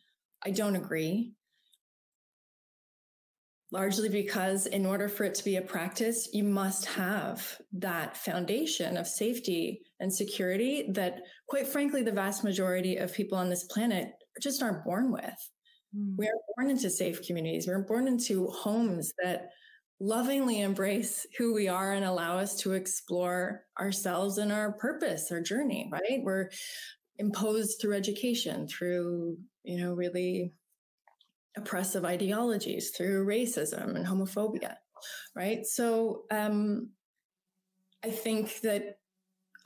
[0.44, 1.34] I don't agree.
[3.72, 8.96] Largely because, in order for it to be a practice, you must have that foundation
[8.96, 14.10] of safety and security that, quite frankly, the vast majority of people on this planet
[14.40, 15.50] just aren't born with.
[16.16, 17.66] We are born into safe communities.
[17.66, 19.50] We're born into homes that
[20.00, 25.42] lovingly embrace who we are and allow us to explore ourselves and our purpose, our
[25.42, 26.20] journey, right?
[26.22, 26.50] We're
[27.18, 30.54] imposed through education, through, you know, really
[31.56, 34.76] oppressive ideologies, through racism and homophobia,
[35.36, 35.66] right?
[35.66, 36.90] So, um,
[38.02, 38.98] I think that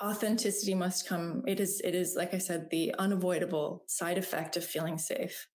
[0.03, 1.45] authenticity must come.
[1.47, 5.47] It is, it is, like I said, the unavoidable side effect of feeling safe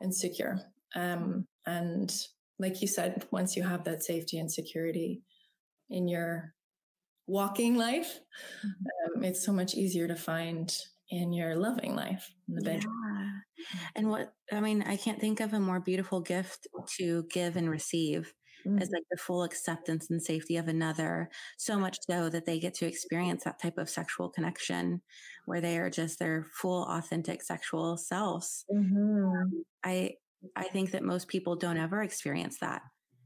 [0.00, 0.58] and secure.
[0.96, 2.12] Um, and
[2.58, 5.22] like you said, once you have that safety and security
[5.90, 6.54] in your
[7.26, 8.20] walking life,
[8.64, 9.18] mm-hmm.
[9.18, 10.76] um, it's so much easier to find
[11.10, 12.94] in your loving life in the bedroom.
[13.58, 13.78] Yeah.
[13.96, 16.66] And what, I mean, I can't think of a more beautiful gift
[16.98, 18.34] to give and receive
[18.66, 18.78] mm-hmm.
[18.78, 21.30] as like the full acceptance and safety of another.
[21.56, 25.00] So much so that they get to experience that type of sexual connection
[25.46, 28.64] where they are just their full authentic sexual selves.
[28.74, 29.60] Mm-hmm.
[29.84, 30.14] I,
[30.56, 32.82] I think that most people don't ever experience that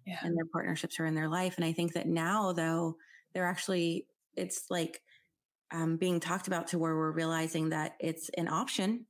[0.06, 0.18] yeah.
[0.24, 1.56] in their partnerships or in their life.
[1.56, 2.96] And I think that now, though,
[3.34, 5.02] they're actually, it's like
[5.72, 9.06] um, being talked about to where we're realizing that it's an option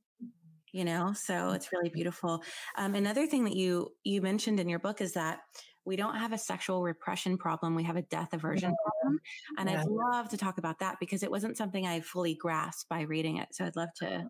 [0.73, 2.43] you know so it's really beautiful
[2.77, 5.39] um, another thing that you you mentioned in your book is that
[5.85, 8.75] we don't have a sexual repression problem we have a death aversion yeah.
[8.83, 9.19] problem
[9.57, 9.81] and yeah.
[9.81, 13.37] i'd love to talk about that because it wasn't something i fully grasped by reading
[13.37, 14.27] it so i'd love to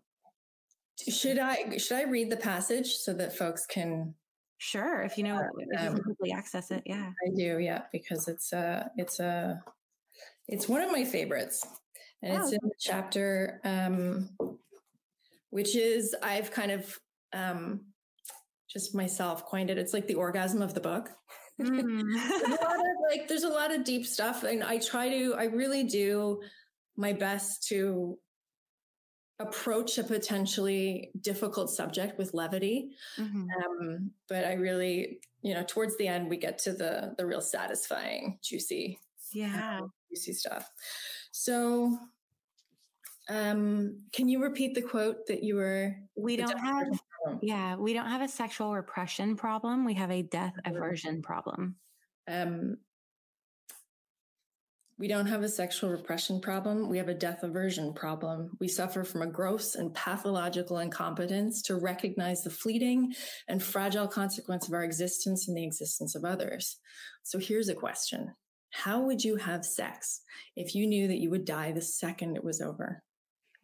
[1.08, 4.14] should I should I read the passage so that folks can?
[4.58, 8.28] Sure, if you know if you um, quickly access it, yeah, I do, yeah, because
[8.28, 9.62] it's a it's a
[10.48, 11.66] it's one of my favorites,
[12.22, 12.40] and oh.
[12.40, 14.30] it's in the chapter, um,
[15.50, 16.98] which is I've kind of
[17.32, 17.80] um,
[18.70, 19.78] just myself coined it.
[19.78, 21.10] It's like the orgasm of the book.
[21.62, 22.02] Mm.
[22.12, 22.58] there's of,
[23.08, 26.40] like there's a lot of deep stuff, and I try to, I really do
[26.96, 28.18] my best to
[29.40, 32.90] approach a potentially difficult subject with levity.
[33.18, 33.46] Mm-hmm.
[33.50, 37.40] Um, but I really, you know, towards the end, we get to the the real
[37.40, 38.98] satisfying, juicy,
[39.32, 40.70] yeah, uh, juicy stuff.
[41.32, 41.98] So,
[43.28, 45.96] um, can you repeat the quote that you were?
[46.16, 47.00] We don't have,
[47.42, 49.84] yeah, we don't have a sexual repression problem.
[49.84, 51.76] We have a death aversion problem.
[52.28, 52.78] Um,
[54.98, 56.88] we don't have a sexual repression problem.
[56.88, 58.50] We have a death aversion problem.
[58.60, 63.12] We suffer from a gross and pathological incompetence to recognize the fleeting
[63.48, 66.78] and fragile consequence of our existence and the existence of others.
[67.24, 68.34] So here's a question.
[68.70, 70.20] How would you have sex
[70.56, 73.02] if you knew that you would die the second it was over?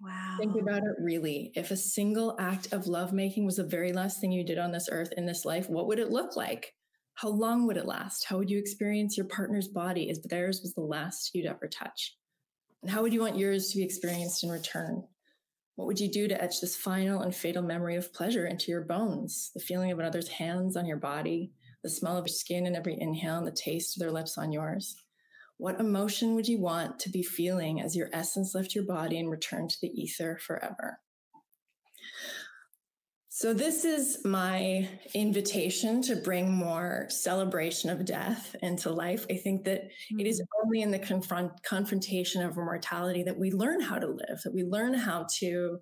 [0.00, 0.36] Wow.
[0.38, 1.52] Think about it really.
[1.54, 4.88] If a single act of lovemaking was the very last thing you did on this
[4.90, 6.74] earth in this life, what would it look like?
[7.14, 8.24] How long would it last?
[8.24, 12.16] How would you experience your partner's body as theirs was the last you'd ever touch?
[12.82, 15.04] And how would you want yours to be experienced in return?
[15.76, 18.82] What would you do to etch this final and fatal memory of pleasure into your
[18.82, 19.50] bones?
[19.54, 22.98] The feeling of another's hands on your body, the smell of your skin in every
[23.00, 24.96] inhale, and the taste of their lips on yours.
[25.56, 29.30] What emotion would you want to be feeling as your essence left your body and
[29.30, 31.00] returned to the ether forever?
[33.40, 39.24] So, this is my invitation to bring more celebration of death into life.
[39.30, 40.66] I think that it is mm-hmm.
[40.66, 44.62] only in the confront, confrontation of mortality that we learn how to live, that we
[44.62, 45.78] learn how to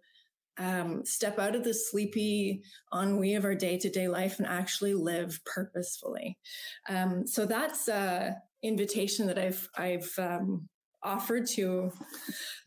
[0.59, 2.63] um, step out of the sleepy
[2.95, 6.39] ennui of our day to day life and actually live purposefully.
[6.89, 10.69] Um, so, that's an invitation that I've, I've, um,
[11.03, 11.91] offered to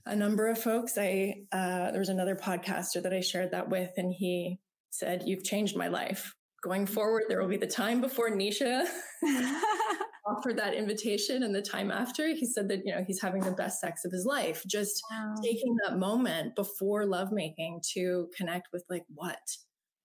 [0.06, 0.97] a number of folks.
[0.97, 4.60] I uh, there was another podcaster that I shared that with, and he
[4.91, 6.34] said, You've changed my life.
[6.63, 8.86] Going forward, there will be the time before Nisha
[10.27, 12.27] offered that invitation and the time after.
[12.27, 14.63] He said that, you know, he's having the best sex of his life.
[14.67, 15.34] Just wow.
[15.43, 19.39] taking that moment before lovemaking to connect with, like, what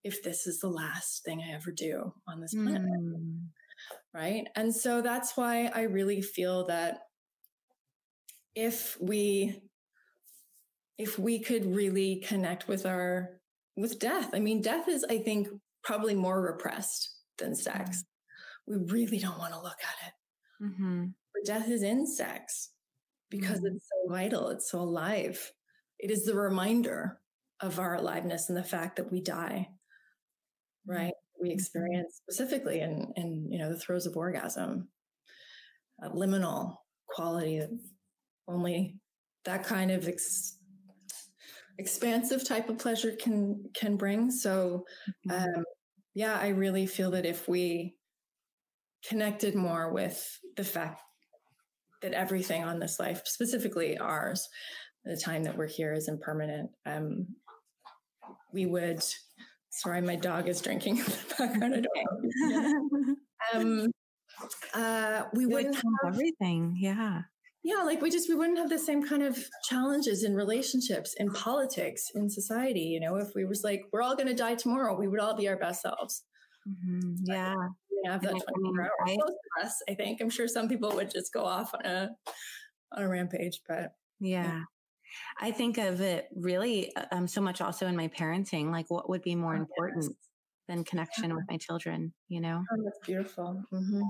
[0.02, 2.82] if this is the last thing I ever do on this planet?
[2.82, 3.48] Mm.
[4.14, 4.46] Right.
[4.56, 7.00] And so that's why I really feel that
[8.54, 9.60] if we
[10.98, 13.35] if we could really connect with our
[13.76, 14.30] with death.
[14.32, 15.48] I mean, death is, I think,
[15.84, 18.04] probably more repressed than sex.
[18.66, 20.64] We really don't want to look at it.
[20.64, 21.04] Mm-hmm.
[21.34, 22.70] But death is in sex
[23.30, 23.76] because mm-hmm.
[23.76, 25.52] it's so vital, it's so alive.
[25.98, 27.20] It is the reminder
[27.60, 29.68] of our aliveness and the fact that we die,
[30.86, 31.12] right?
[31.40, 31.54] We mm-hmm.
[31.54, 34.88] experience specifically in, in you know, the throes of orgasm,
[36.02, 36.76] a liminal
[37.08, 37.70] quality that
[38.48, 38.98] only
[39.44, 40.55] that kind of ex-
[41.78, 44.30] expansive type of pleasure can can bring.
[44.30, 44.84] So,
[45.28, 45.58] mm-hmm.
[45.58, 45.64] um,
[46.14, 47.96] yeah, I really feel that if we
[49.08, 51.00] connected more with the fact
[52.02, 54.48] that everything on this life, specifically ours,
[55.04, 57.26] the time that we're here is impermanent, um,
[58.52, 59.02] we would.
[59.70, 61.74] Sorry, my dog is drinking in the background.
[61.74, 63.18] I don't
[63.54, 63.86] um,
[64.72, 66.76] uh, we wouldn't have everything.
[66.78, 67.22] Yeah
[67.66, 71.30] yeah like we just we wouldn't have the same kind of challenges in relationships in
[71.32, 74.96] politics in society you know if we was like we're all going to die tomorrow
[74.96, 76.22] we would all be our best selves
[76.66, 77.14] mm-hmm.
[77.24, 77.54] yeah
[78.04, 79.18] have that 24 hours
[79.58, 82.10] I, us, I think i'm sure some people would just go off on a
[82.92, 84.44] on a rampage but yeah.
[84.44, 84.60] yeah.
[85.40, 89.08] I think of it really uh, um, so much also in my parenting, like what
[89.08, 90.12] would be more oh, important yes.
[90.68, 92.62] than connection with my children, you know?
[92.70, 93.62] Oh, that's beautiful.
[93.72, 94.02] Mm-hmm.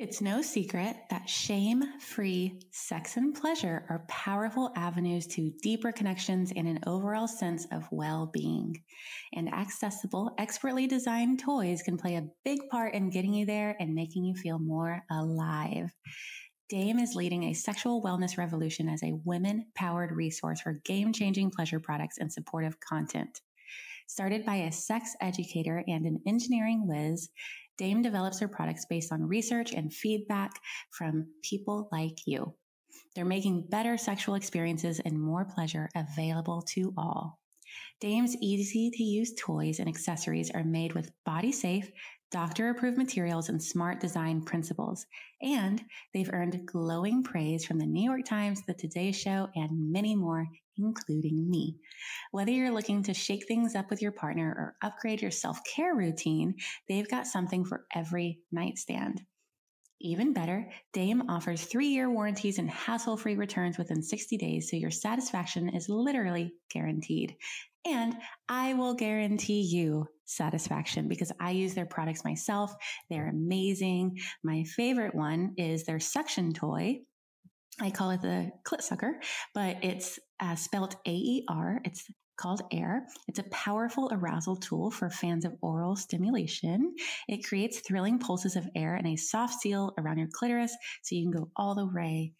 [0.00, 6.54] It's no secret that shame free sex and pleasure are powerful avenues to deeper connections
[6.56, 8.82] and an overall sense of well being.
[9.34, 13.94] And accessible, expertly designed toys can play a big part in getting you there and
[13.94, 15.94] making you feel more alive.
[16.70, 21.50] Dame is leading a sexual wellness revolution as a women powered resource for game changing
[21.50, 23.42] pleasure products and supportive content.
[24.10, 27.28] Started by a sex educator and an engineering whiz,
[27.80, 30.52] Dame develops her products based on research and feedback
[30.90, 32.54] from people like you.
[33.16, 37.38] They're making better sexual experiences and more pleasure available to all.
[37.98, 41.90] Dame's easy to use toys and accessories are made with body safe,
[42.30, 45.06] doctor approved materials and smart design principles.
[45.40, 50.14] And they've earned glowing praise from the New York Times, the Today Show, and many
[50.14, 50.46] more
[50.82, 51.76] including me.
[52.30, 55.94] Whether you're looking to shake things up with your partner or upgrade your self care
[55.94, 56.54] routine,
[56.88, 59.22] they've got something for every nightstand.
[60.02, 64.76] Even better, Dame offers three year warranties and hassle free returns within 60 days, so
[64.76, 67.36] your satisfaction is literally guaranteed.
[67.86, 68.14] And
[68.48, 72.74] I will guarantee you satisfaction because I use their products myself.
[73.08, 74.18] They're amazing.
[74.42, 77.00] My favorite one is their suction toy.
[77.80, 79.20] I call it the clit sucker,
[79.54, 81.80] but it's uh, spelled A E R.
[81.84, 82.04] It's
[82.40, 83.06] called Aer.
[83.28, 86.94] It's a powerful arousal tool for fans of oral stimulation.
[87.28, 91.24] It creates thrilling pulses of air and a soft seal around your clitoris so you
[91.30, 92.32] can go all the way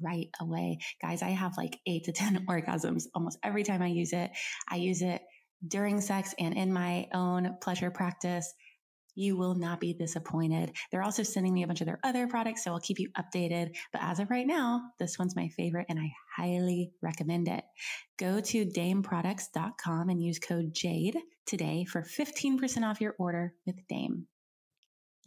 [0.00, 0.78] right away.
[1.02, 4.30] Guys, I have like eight to 10 orgasms almost every time I use it.
[4.68, 5.22] I use it
[5.66, 8.52] during sex and in my own pleasure practice.
[9.18, 10.70] You will not be disappointed.
[10.92, 13.74] They're also sending me a bunch of their other products, so I'll keep you updated.
[13.92, 17.64] But as of right now, this one's my favorite and I highly recommend it.
[18.16, 24.28] Go to dameproducts.com and use code JADE today for 15% off your order with Dame.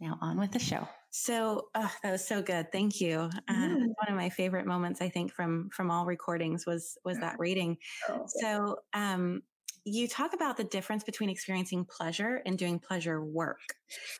[0.00, 0.88] Now on with the show.
[1.10, 2.72] So oh, that was so good.
[2.72, 3.28] Thank you.
[3.46, 7.36] Uh, one of my favorite moments, I think, from from all recordings was was that
[7.38, 7.76] reading.
[8.08, 9.42] Oh, so um,
[9.84, 13.58] you talk about the difference between experiencing pleasure and doing pleasure work.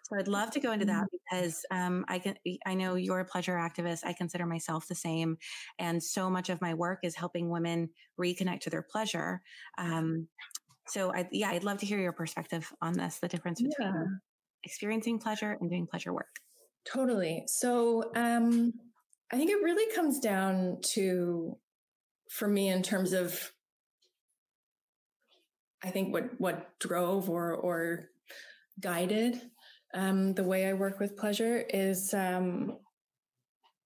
[0.04, 1.38] So I'd love to go into that mm-hmm.
[1.38, 2.34] because um, I can
[2.66, 4.00] I know you're a pleasure activist.
[4.04, 5.36] I consider myself the same,
[5.78, 7.90] and so much of my work is helping women
[8.20, 9.40] reconnect to their pleasure.
[9.78, 10.28] Um,
[10.88, 13.18] so I, yeah, I'd love to hear your perspective on this.
[13.18, 14.04] The difference between yeah.
[14.64, 16.40] experiencing pleasure and doing pleasure work.
[16.84, 17.44] Totally.
[17.46, 18.72] So um,
[19.32, 21.56] I think it really comes down to,
[22.28, 23.52] for me, in terms of
[25.85, 28.09] I think what what drove or or
[28.80, 29.41] guided
[29.95, 32.78] um, the way I work with pleasure is um,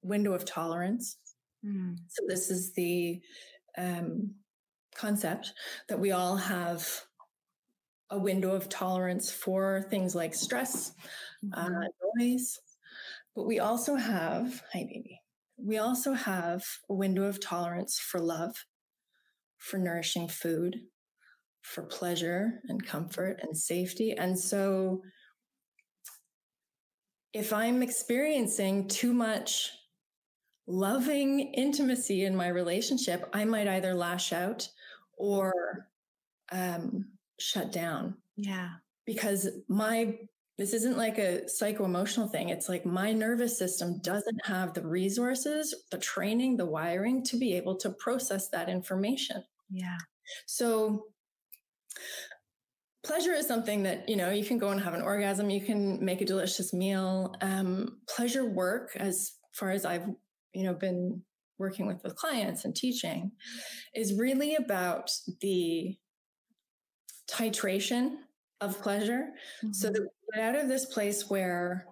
[0.03, 1.17] window of tolerance.
[1.65, 1.97] Mm.
[2.09, 3.21] So this is the
[3.77, 4.35] um,
[4.95, 5.53] concept
[5.89, 6.89] that we all have
[8.11, 10.93] a window of tolerance for things like stress,
[11.55, 11.77] uh, mm-hmm.
[11.77, 12.61] uh, noise,
[13.35, 15.21] but we also have, hi baby,
[15.59, 18.55] we also have a window of tolerance for love,
[19.59, 20.77] for nourishing food,
[21.67, 24.12] for pleasure and comfort and safety.
[24.12, 25.03] And so
[27.33, 29.73] if I'm experiencing too much
[30.69, 34.69] loving intimacy in my relationship, I might either lash out
[35.19, 35.53] or
[36.53, 37.07] um,
[37.41, 38.14] shut down.
[38.37, 38.69] Yeah.
[39.05, 40.19] Because my,
[40.59, 42.49] this isn't like a psycho emotional thing.
[42.51, 47.55] It's like my nervous system doesn't have the resources, the training, the wiring to be
[47.55, 49.43] able to process that information.
[49.69, 49.99] Yeah.
[50.47, 51.07] So
[53.07, 56.05] pleasure is something that you know you can go and have an orgasm you can
[56.05, 60.07] make a delicious meal um, pleasure work as far as i've
[60.53, 61.23] you know been
[61.59, 63.31] working with with clients and teaching
[63.95, 65.97] is really about the
[67.31, 68.17] titration
[68.61, 69.29] of pleasure
[69.63, 69.73] mm-hmm.
[69.73, 71.87] so that we get out of this place where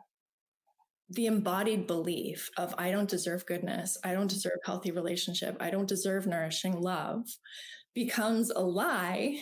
[1.10, 5.88] the embodied belief of i don't deserve goodness i don't deserve healthy relationship i don't
[5.88, 7.24] deserve nourishing love
[7.94, 9.38] becomes a lie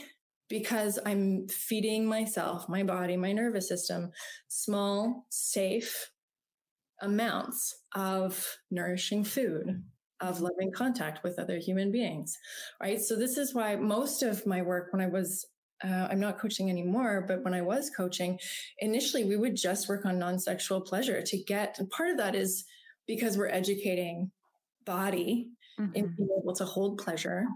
[0.53, 4.13] because I'm feeding myself, my body, my nervous system,
[4.49, 6.11] small, safe
[7.01, 9.83] amounts of nourishing food,
[10.21, 12.37] of loving contact with other human beings,
[12.83, 13.01] right?
[13.01, 15.47] So this is why most of my work when I was
[15.83, 18.39] uh, I'm not coaching anymore, but when I was coaching,
[18.79, 22.67] initially we would just work on non-sexual pleasure to get, and part of that is
[23.07, 24.31] because we're educating
[24.85, 25.49] body
[25.81, 25.95] mm-hmm.
[25.95, 27.47] in being able to hold pleasure,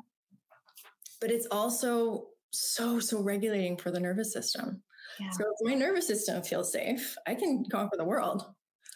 [1.20, 4.82] but it's also so, so regulating for the nervous system.
[5.20, 5.30] Yeah.
[5.30, 8.44] So if my nervous system feels safe, I can conquer the world.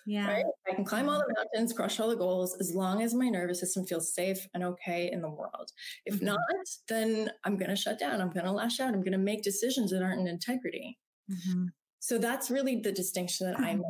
[0.07, 0.27] Yeah.
[0.27, 0.45] Right?
[0.69, 3.61] I can climb all the mountains, crush all the goals as long as my nervous
[3.61, 5.71] system feels safe and okay in the world.
[6.07, 6.27] If mm-hmm.
[6.27, 6.39] not,
[6.89, 8.21] then I'm going to shut down.
[8.21, 8.95] I'm going to lash out.
[8.95, 10.99] I'm going to make decisions that aren't in integrity.
[11.31, 11.67] Mm-hmm.
[12.01, 13.85] So that's really the distinction that I make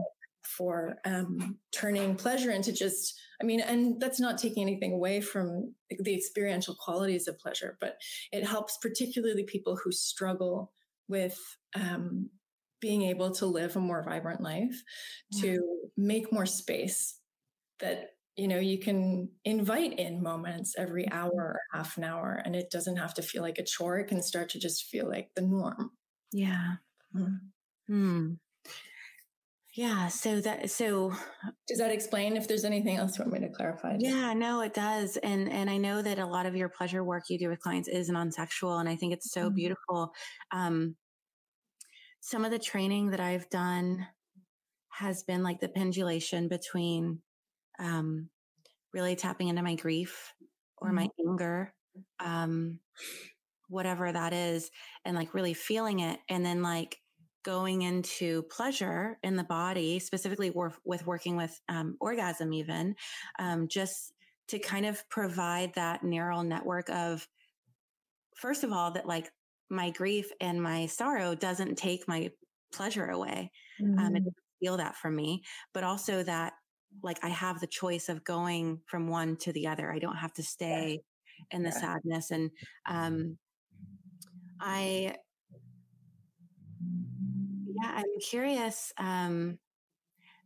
[0.44, 5.74] for um, turning pleasure into just, I mean, and that's not taking anything away from
[5.98, 7.96] the experiential qualities of pleasure, but
[8.32, 10.72] it helps particularly people who struggle
[11.08, 11.38] with
[11.74, 12.30] um,
[12.80, 14.82] being able to live a more vibrant life,
[15.30, 15.42] yeah.
[15.42, 15.60] to
[15.96, 17.18] make more space
[17.80, 21.18] that you know you can invite in moments every mm-hmm.
[21.18, 24.08] hour or half an hour and it doesn't have to feel like a chore it
[24.08, 25.90] can start to just feel like the norm
[26.32, 26.74] yeah
[27.14, 27.38] mm.
[27.88, 28.34] Hmm.
[29.80, 30.08] Yeah.
[30.08, 31.14] So that, so
[31.66, 33.96] does that explain if there's anything else you want me to clarify?
[33.98, 35.16] Yeah, no, it does.
[35.16, 37.88] And, and I know that a lot of your pleasure work you do with clients
[37.88, 38.76] is non-sexual.
[38.76, 39.54] And I think it's so mm-hmm.
[39.54, 40.12] beautiful.
[40.52, 40.96] Um,
[42.20, 44.06] some of the training that I've done
[44.90, 47.22] has been like the pendulation between,
[47.78, 48.28] um,
[48.92, 50.34] really tapping into my grief
[50.76, 50.96] or mm-hmm.
[50.96, 51.72] my anger,
[52.22, 52.80] um,
[53.70, 54.70] whatever that is,
[55.06, 56.20] and like really feeling it.
[56.28, 56.99] And then like,
[57.42, 60.52] going into pleasure in the body, specifically
[60.84, 62.94] with working with um, orgasm, even
[63.38, 64.12] um, just
[64.48, 67.26] to kind of provide that neural network of,
[68.36, 69.30] first of all, that like
[69.70, 72.30] my grief and my sorrow doesn't take my
[72.72, 73.50] pleasure away.
[73.80, 73.98] Mm-hmm.
[73.98, 76.54] Um, it doesn't feel that from me, but also that
[77.02, 79.92] like I have the choice of going from one to the other.
[79.92, 81.00] I don't have to stay
[81.50, 81.56] yeah.
[81.56, 81.80] in the yeah.
[81.80, 82.30] sadness.
[82.32, 82.50] And
[82.86, 83.38] um,
[84.60, 85.14] I
[87.80, 88.92] yeah, I'm curious.
[88.98, 89.58] Um,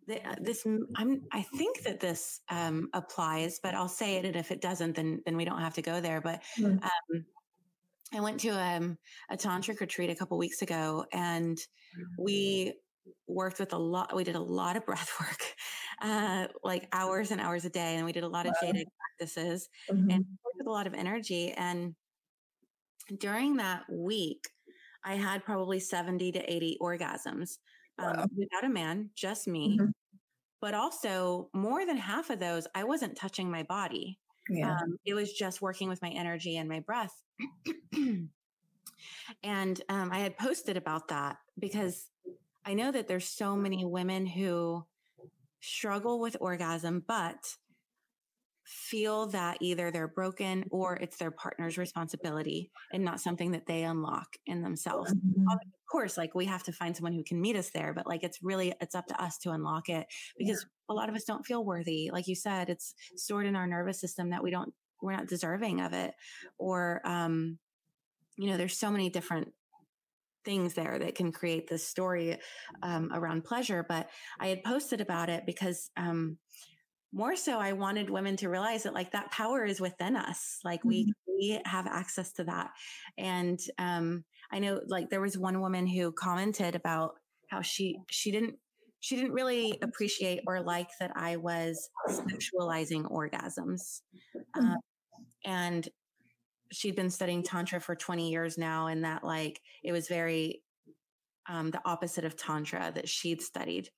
[0.07, 0.67] the, uh, this
[0.97, 4.97] I'm I think that this um, applies, but I'll say it, and if it doesn't,
[4.97, 6.21] then then we don't have to go there.
[6.21, 6.83] But mm.
[6.83, 7.25] um,
[8.13, 8.99] I went to um,
[9.31, 11.59] a tantric retreat a couple weeks ago, and
[12.19, 12.75] we
[13.27, 14.15] worked with a lot.
[14.15, 15.43] We did a lot of breath work,
[16.03, 18.73] uh, like hours and hours a day, and we did a lot of wow.
[19.19, 20.11] practices mm-hmm.
[20.11, 21.53] and worked with a lot of energy.
[21.53, 21.95] And
[23.19, 24.49] during that week,
[25.05, 27.59] I had probably 70 to 80 orgasms
[27.99, 28.27] um, wow.
[28.37, 29.79] without a man, just me.
[29.79, 29.91] Mm-hmm.
[30.61, 34.19] But also, more than half of those, I wasn't touching my body.
[34.49, 34.77] Yeah.
[34.77, 37.15] Um, it was just working with my energy and my breath.
[39.43, 42.09] and um, I had posted about that because
[42.65, 44.85] I know that there's so many women who
[45.61, 47.57] struggle with orgasm, but
[48.65, 53.83] feel that either they're broken or it's their partner's responsibility and not something that they
[53.83, 55.13] unlock in themselves.
[55.13, 55.49] Mm-hmm.
[55.51, 55.59] Of
[55.91, 58.43] course, like we have to find someone who can meet us there, but like it's
[58.43, 60.07] really, it's up to us to unlock it
[60.39, 60.93] because yeah.
[60.93, 62.11] a lot of us don't feel worthy.
[62.11, 65.83] Like you said, it's stored in our nervous system that we don't, we're not deserving
[65.83, 66.15] of it.
[66.59, 67.59] Or, um,
[68.37, 69.53] you know, there's so many different
[70.45, 72.39] things there that can create this story
[72.83, 73.85] um, around pleasure.
[73.87, 74.09] But
[74.41, 76.39] I had posted about it because um,
[77.15, 80.59] more so I wanted women to realize that like that power is within us.
[80.65, 80.89] Like mm-hmm.
[80.89, 82.71] we we have access to that.
[83.17, 87.15] And um, I know like there was one woman who commented about
[87.49, 88.57] how she she didn't
[89.01, 94.01] she didn't really appreciate or like that I was sexualizing orgasms.
[94.37, 94.61] Mm-hmm.
[94.61, 94.77] Um,
[95.45, 95.89] and
[96.73, 100.64] she'd been studying tantra for 20 years now and that like it was very
[101.49, 103.89] um, the opposite of tantra that she'd studied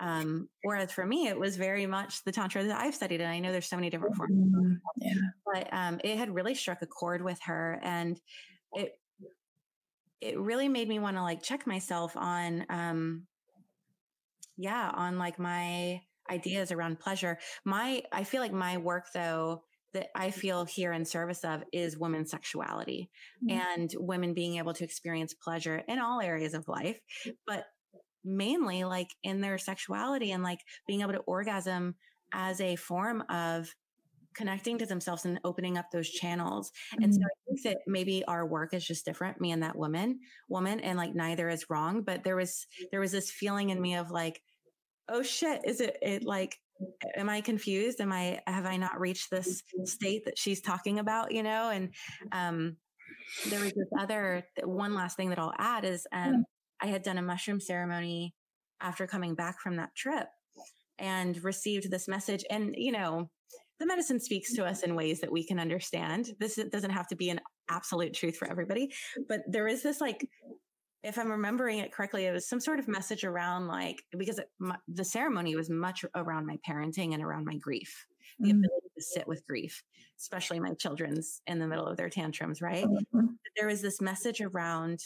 [0.00, 3.38] um, whereas for me it was very much the tantra that i've studied and i
[3.38, 4.72] know there's so many different forms mm-hmm.
[5.00, 5.14] yeah.
[5.52, 8.20] but um, it had really struck a chord with her and
[8.72, 8.98] it
[10.20, 13.26] it really made me want to like check myself on um
[14.56, 19.62] yeah on like my ideas around pleasure my i feel like my work though
[19.92, 23.10] that I feel here in service of is women's sexuality
[23.42, 23.58] mm-hmm.
[23.58, 27.00] and women being able to experience pleasure in all areas of life,
[27.46, 27.64] but
[28.24, 31.94] mainly like in their sexuality and like being able to orgasm
[32.32, 33.74] as a form of
[34.34, 36.70] connecting to themselves and opening up those channels.
[36.92, 37.04] Mm-hmm.
[37.04, 37.26] And so mm-hmm.
[37.26, 40.98] I think that maybe our work is just different, me and that woman, woman, and
[40.98, 42.02] like neither is wrong.
[42.02, 44.42] But there was there was this feeling in me of like,
[45.08, 46.58] oh shit, is it it like
[47.16, 48.00] am I confused?
[48.00, 51.70] Am I, have I not reached this state that she's talking about, you know?
[51.70, 51.94] And,
[52.32, 52.76] um,
[53.48, 56.44] there was this other, one last thing that I'll add is, um,
[56.80, 58.34] I had done a mushroom ceremony
[58.80, 60.28] after coming back from that trip
[60.98, 62.44] and received this message.
[62.50, 63.30] And, you know,
[63.78, 66.30] the medicine speaks to us in ways that we can understand.
[66.38, 68.92] This doesn't have to be an absolute truth for everybody,
[69.28, 70.26] but there is this like
[71.02, 74.50] if I'm remembering it correctly, it was some sort of message around like, because it,
[74.58, 78.06] my, the ceremony was much around my parenting and around my grief,
[78.38, 78.58] the mm-hmm.
[78.58, 79.82] ability to sit with grief,
[80.18, 82.84] especially my children's in the middle of their tantrums, right?
[82.84, 83.26] Mm-hmm.
[83.56, 85.00] There was this message around,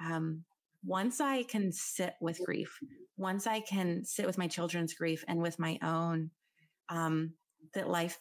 [0.00, 0.44] um,
[0.84, 2.78] once I can sit with grief,
[3.16, 6.30] once I can sit with my children's grief and with my own,
[6.88, 7.32] um,
[7.74, 8.18] that life,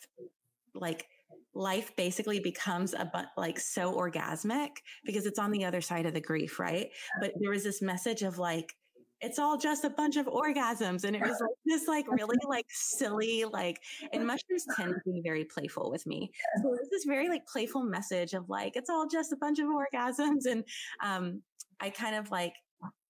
[0.74, 1.08] like
[1.56, 6.14] life basically becomes a but like so orgasmic because it's on the other side of
[6.14, 6.90] the grief, right?
[7.22, 8.74] But there was this message of like,
[9.22, 11.04] it's all just a bunch of orgasms.
[11.04, 13.80] And it was like this like really like silly, like,
[14.12, 16.32] and mushrooms tend to be very playful with me.
[16.62, 19.68] So was this very like playful message of like, it's all just a bunch of
[19.68, 20.46] orgasms.
[20.50, 20.64] And
[21.04, 21.42] um,
[21.80, 22.54] I kind of like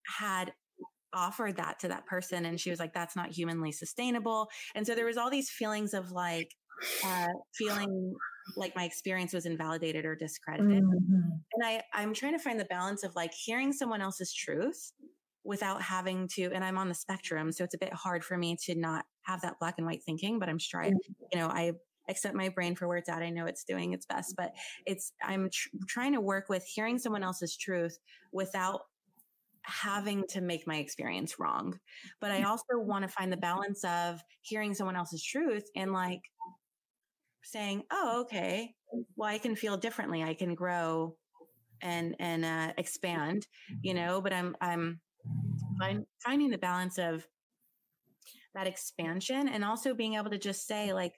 [0.05, 0.53] had
[1.13, 4.95] offered that to that person and she was like that's not humanly sustainable and so
[4.95, 6.55] there was all these feelings of like
[7.05, 8.13] uh, feeling
[8.57, 10.83] like my experience was invalidated or discredited.
[10.83, 11.21] Mm-hmm.
[11.53, 14.91] And I, I'm trying to find the balance of like hearing someone else's truth
[15.45, 17.51] without having to, and I'm on the spectrum.
[17.51, 20.39] So it's a bit hard for me to not have that black and white thinking,
[20.39, 21.25] but I'm trying, mm-hmm.
[21.31, 21.73] you know, I
[22.09, 23.21] accept my brain for where it's at.
[23.21, 24.51] I know it's doing its best, but
[24.85, 27.97] it's, I'm tr- trying to work with hearing someone else's truth
[28.31, 28.81] without
[29.61, 31.79] having to make my experience wrong.
[32.19, 36.19] But I also want to find the balance of hearing someone else's truth and like
[37.43, 38.73] saying, "Oh, okay.
[39.15, 40.23] Well, I can feel differently.
[40.23, 41.15] I can grow
[41.81, 43.47] and and uh, expand."
[43.81, 44.99] You know, but I'm I'm
[45.79, 47.27] find, finding the balance of
[48.55, 51.13] that expansion and also being able to just say like,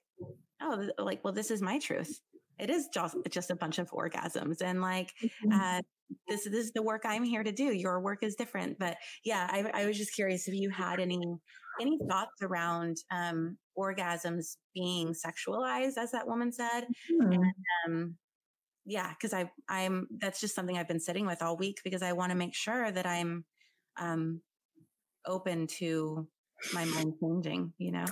[0.61, 2.19] "Oh, like, well, this is my truth.
[2.59, 5.51] It is just just a bunch of orgasms, and like, mm-hmm.
[5.51, 5.81] uh,
[6.27, 7.65] this this is the work I'm here to do.
[7.73, 11.19] Your work is different." But yeah, I, I was just curious if you had any
[11.79, 16.87] any thoughts around um, orgasms being sexualized, as that woman said?
[17.11, 17.31] Mm-hmm.
[17.31, 17.53] And
[17.87, 18.15] um,
[18.85, 22.13] yeah, because I I'm that's just something I've been sitting with all week because I
[22.13, 23.45] want to make sure that I'm
[23.97, 24.41] um,
[25.25, 26.27] open to
[26.73, 27.73] my mind changing.
[27.77, 28.05] You know.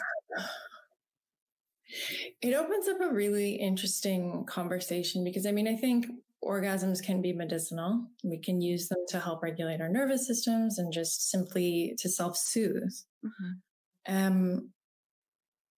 [2.42, 6.08] It opens up a really interesting conversation because I mean, I think
[6.48, 8.06] orgasms can be medicinal.
[8.24, 12.38] We can use them to help regulate our nervous systems and just simply to self
[12.38, 12.94] soothe.
[13.26, 14.16] Mm-hmm.
[14.16, 14.70] Um,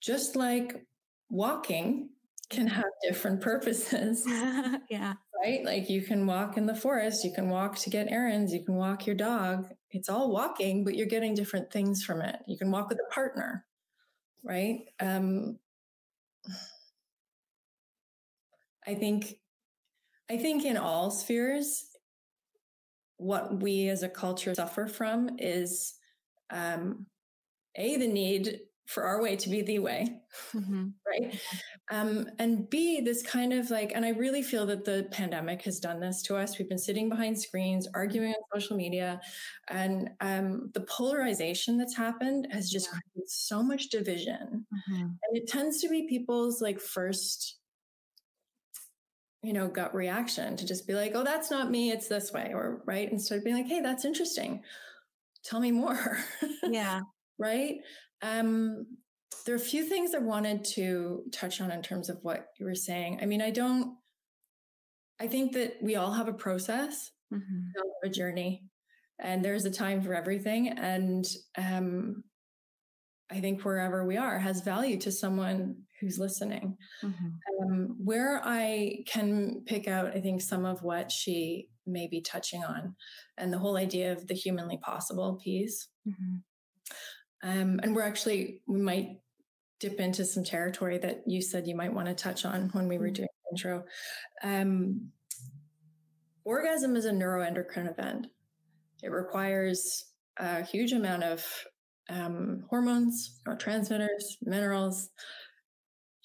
[0.01, 0.85] just like
[1.29, 2.09] walking
[2.49, 4.23] can have different purposes.
[4.89, 5.13] yeah.
[5.43, 5.63] Right?
[5.63, 8.75] Like you can walk in the forest, you can walk to get errands, you can
[8.75, 9.67] walk your dog.
[9.91, 12.37] It's all walking, but you're getting different things from it.
[12.47, 13.65] You can walk with a partner,
[14.43, 14.79] right?
[14.99, 15.59] Um,
[18.87, 19.39] I think
[20.29, 21.85] I think in all spheres,
[23.17, 25.93] what we as a culture suffer from is
[26.49, 27.05] um,
[27.75, 30.07] a the need for our way to be the way,
[30.53, 30.87] mm-hmm.
[31.07, 31.39] right?
[31.91, 35.79] Um, and B, this kind of like, and I really feel that the pandemic has
[35.79, 36.57] done this to us.
[36.57, 39.19] We've been sitting behind screens, arguing on social media,
[39.69, 44.65] and um, the polarization that's happened has just created so much division.
[44.71, 45.01] Mm-hmm.
[45.01, 47.57] And it tends to be people's like first
[49.45, 52.51] you know, gut reaction to just be like, oh, that's not me, it's this way,
[52.53, 53.11] or right.
[53.11, 54.63] Instead of being like, hey, that's interesting.
[55.43, 56.17] Tell me more.
[56.63, 57.01] Yeah.
[57.37, 57.75] right.
[58.21, 58.87] Um,
[59.45, 62.65] there are a few things I wanted to touch on in terms of what you
[62.65, 63.19] were saying.
[63.21, 63.97] I mean, I don't,
[65.19, 67.71] I think that we all have a process, Mhm.
[67.75, 68.65] have a journey,
[69.19, 70.69] and there's a time for everything.
[70.69, 71.25] And
[71.57, 72.23] um,
[73.29, 76.77] I think wherever we are has value to someone who's listening.
[77.01, 77.39] Mhm.
[77.61, 82.63] Um, where I can pick out, I think, some of what she may be touching
[82.63, 82.95] on,
[83.37, 85.87] and the whole idea of the humanly possible piece.
[86.07, 86.43] Mhm.
[87.43, 89.21] Um, and we're actually, we might
[89.79, 92.97] dip into some territory that you said you might want to touch on when we
[92.97, 93.13] were Mhm.
[93.13, 93.85] doing the intro.
[94.41, 95.11] Um,
[96.43, 98.27] orgasm is a neuroendocrine event.
[99.03, 101.67] It requires a huge amount of
[102.07, 105.09] um, hormones, neurotransmitters, minerals,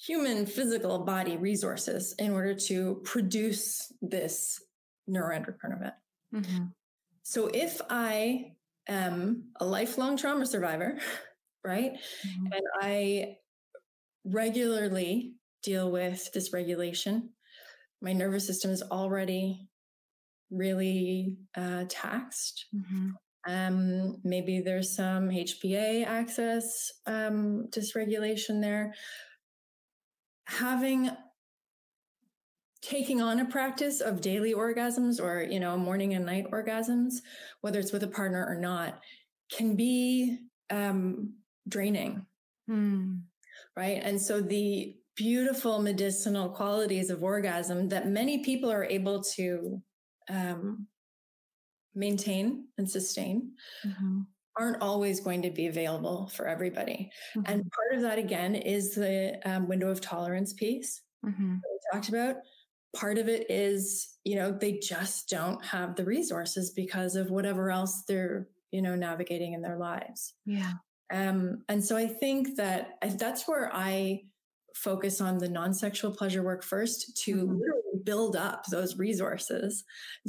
[0.07, 4.63] human physical body resources in order to produce this
[5.09, 5.95] neuroendocrine event.
[6.35, 6.73] Mhm.
[7.23, 8.57] So if I
[8.89, 10.99] am a lifelong trauma survivor,
[11.65, 11.93] right,
[12.27, 12.55] Mhm.
[12.57, 13.39] and I
[14.25, 17.31] regularly deal with dysregulation,
[18.01, 19.69] my nervous system is already
[20.51, 22.67] really uh, taxed.
[22.75, 23.13] Mhm.
[23.47, 28.95] Um, maybe there's some HPA axis um, dysregulation there.
[30.51, 31.11] Having
[32.83, 37.17] taking on a practice of daily orgasms or you know morning and night orgasms
[37.61, 39.01] whether it's with a partner or not
[39.53, 40.39] can be
[40.71, 41.35] um,
[41.69, 42.27] draining
[42.69, 43.23] Mm.
[43.77, 49.83] right and so the beautiful medicinal qualities of orgasm that many people are able to
[50.31, 50.87] um,
[51.95, 53.53] maintain and sustain
[53.85, 54.27] Mhm.
[54.59, 57.45] Aren't always going to be available for everybody Mhm.
[57.47, 61.65] and part of that again is the um, window of tolerance piece Mhm.
[61.65, 62.37] we talked about.
[62.97, 67.71] Part of it is, you know, they just don't have the resources because of whatever
[67.71, 70.35] else they're, you know, navigating in their lives.
[70.45, 70.81] Yeah.
[71.13, 74.25] Um, and so I think that that's where I
[74.77, 77.59] focus on the non-sexual pleasure work first to Mhm.
[77.59, 79.85] literally build up those resources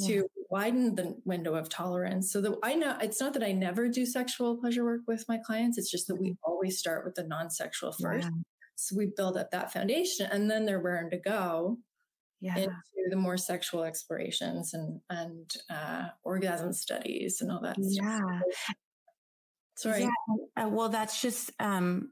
[0.06, 3.88] to widen the window of tolerance so that I know it's not that I never
[3.88, 5.78] do sexual pleasure work with my clients.
[5.78, 8.28] It's just that we always start with the non-sexual first.
[8.28, 8.42] Yeah.
[8.76, 11.78] So we build up that foundation and then they're raring to go
[12.40, 12.58] Yeah.
[12.58, 12.72] into
[13.10, 18.06] the more sexual explorations and and uh, orgasm studies and all that stuff.
[18.06, 18.40] Yeah.
[19.78, 20.02] Sorry.
[20.02, 20.66] Yeah.
[20.66, 22.12] Uh, well, that's just, um,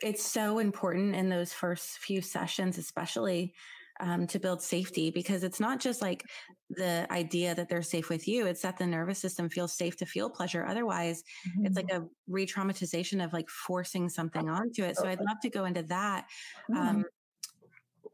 [0.00, 3.54] it's so important in those first few sessions, especially
[4.00, 6.22] um, to build safety, because it's not just like
[6.70, 8.46] the idea that they're safe with you.
[8.46, 10.64] It's that the nervous system feels safe to feel pleasure.
[10.66, 11.22] Otherwise,
[11.64, 14.96] it's like a re-traumatization of like forcing something onto it.
[14.96, 16.26] So I'd love to go into that.
[16.74, 17.04] Um,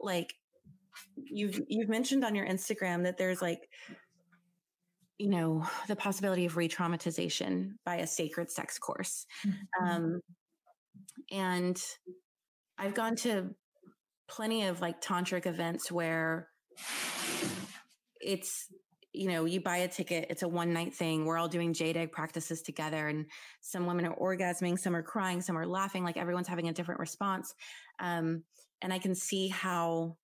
[0.00, 0.34] like
[1.16, 3.68] you've you've mentioned on your Instagram that there's like
[5.18, 9.56] you know the possibility of re-traumatization by a sacred sex course Mhm.
[9.80, 10.20] um
[11.30, 11.82] and
[12.78, 13.54] i've gone to
[14.28, 16.48] plenty of like tantric events where
[18.20, 18.66] it's
[19.12, 21.96] you know you buy a ticket it's a one night thing we're all doing jade
[21.96, 23.26] egg practices together and
[23.60, 26.98] some women are orgasming some are crying some are laughing like everyone's having a different
[27.00, 27.54] response
[28.00, 28.42] um
[28.82, 30.16] and i can see how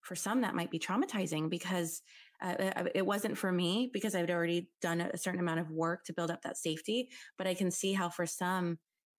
[0.00, 2.02] for some that might be traumatizing because
[2.42, 6.04] uh, it- it wasn't for me because I'd already done a certain amount of work
[6.04, 7.08] to build up that safety.
[7.38, 8.78] But I can see how for some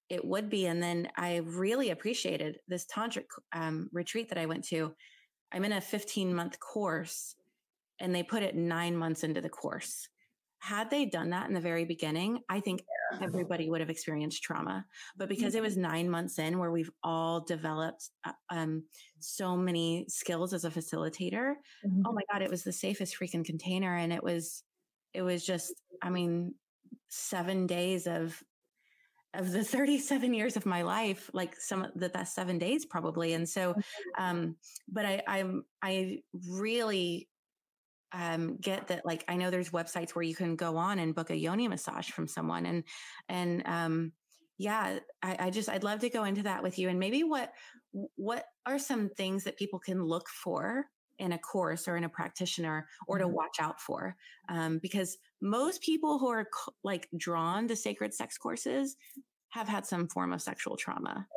[0.10, 0.68] it would be.
[0.68, 4.94] And then I really appreciated this tantric um, retreat that I went to.
[5.52, 7.36] I'm in a 15 month course,
[8.00, 10.08] and they put it nine months into the course.
[10.60, 12.82] Had they done that in the very beginning, I think
[13.22, 14.86] everybody would have experienced trauma.
[15.16, 18.86] But because it was nine months in, where we've all developed uh, um,
[19.20, 22.02] so many skills as a facilitator, Mhm.
[22.06, 24.64] oh my god it was the safest freaking container and it was
[25.14, 26.56] it was just i mean
[27.10, 28.42] 7 days of
[29.40, 33.34] of the 37 years of my life like some of the best 7 days probably
[33.34, 33.76] and so
[34.18, 34.56] um
[34.88, 36.20] but i i'm i
[36.50, 37.28] really
[38.12, 41.30] um get that like i know there's websites where you can go on and book
[41.30, 42.84] a yoni massage from someone and
[43.30, 44.12] and um
[44.58, 47.52] yeah I, I just i'd love to go into that with you and maybe what
[48.16, 50.86] what are some things that people can look for
[51.20, 53.34] in a course or in a practitioner or to Mhm.
[53.34, 54.18] watch out for
[54.50, 58.96] um, because most people who are c- like drawn to sacred sex courses
[59.50, 61.28] have had some form of sexual trauma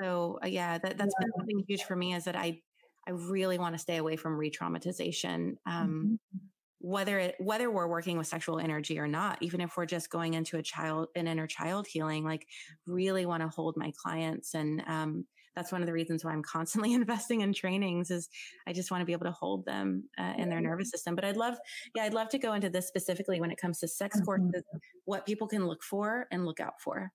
[0.00, 2.60] so uh, yeah that, that's been something huge for me is that i
[3.06, 6.50] i really want to stay away from re-traumatization um, Mhm.
[6.80, 10.34] whether it whether we're working with sexual energy or not even if we're just going
[10.34, 12.48] into a child an inner child healing like
[12.86, 16.42] really want to hold my clients and um, that's one of the reasons why I'm
[16.42, 18.28] constantly investing in trainings is
[18.66, 21.14] I just want to be able to hold them uh, in their nervous system.
[21.14, 21.56] But I'd love,
[21.94, 24.24] yeah, I'd love to go into this specifically when it comes to sex mm-hmm.
[24.24, 24.64] courses,
[25.04, 27.12] what people can look for and look out for.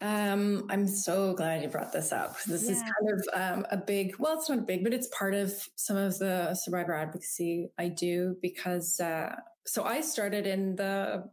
[0.00, 2.40] Um, I'm so glad you brought this up.
[2.44, 2.70] This yeah.
[2.70, 3.28] is kind of
[3.58, 6.94] um, a big, well, it's not big, but it's part of some of the survivor
[6.94, 9.34] advocacy I do because, uh,
[9.66, 11.28] so I started in the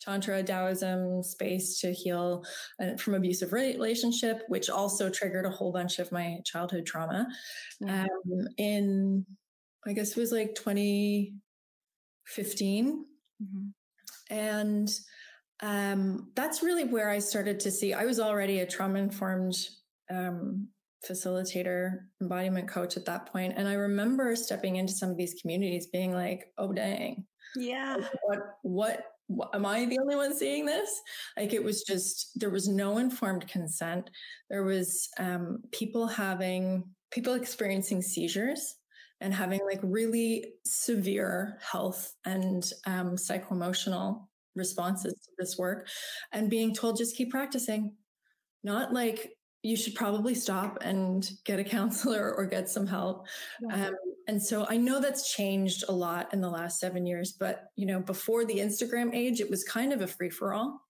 [0.00, 2.44] Tantra Taoism space to heal
[2.82, 7.28] uh, from abusive relationship, which also triggered a whole bunch of my childhood trauma.
[7.86, 8.08] Um,
[8.56, 9.26] in,
[9.86, 13.04] I guess it was like 2015.
[13.42, 14.34] Mm-hmm.
[14.34, 14.90] And
[15.62, 17.92] um, that's really where I started to see.
[17.92, 19.56] I was already a trauma informed
[20.10, 20.68] um,
[21.08, 25.86] facilitator, embodiment coach at that point, and I remember stepping into some of these communities,
[25.86, 27.26] being like, "Oh dang,
[27.56, 29.04] yeah, what, what
[29.54, 31.00] am I the only one seeing this?"
[31.36, 34.10] Like it was just there was no informed consent.
[34.48, 38.76] There was um, people having people experiencing seizures
[39.20, 44.26] and having like really severe health and um, psychoemotional
[44.56, 45.88] responses to this work
[46.32, 47.94] and being told just keep practicing
[48.64, 49.32] not like
[49.62, 53.26] you should probably stop and get a counselor or get some help
[53.62, 53.86] yeah.
[53.86, 53.94] um,
[54.28, 57.86] and so i know that's changed a lot in the last seven years but you
[57.86, 60.80] know before the instagram age it was kind of a free-for-all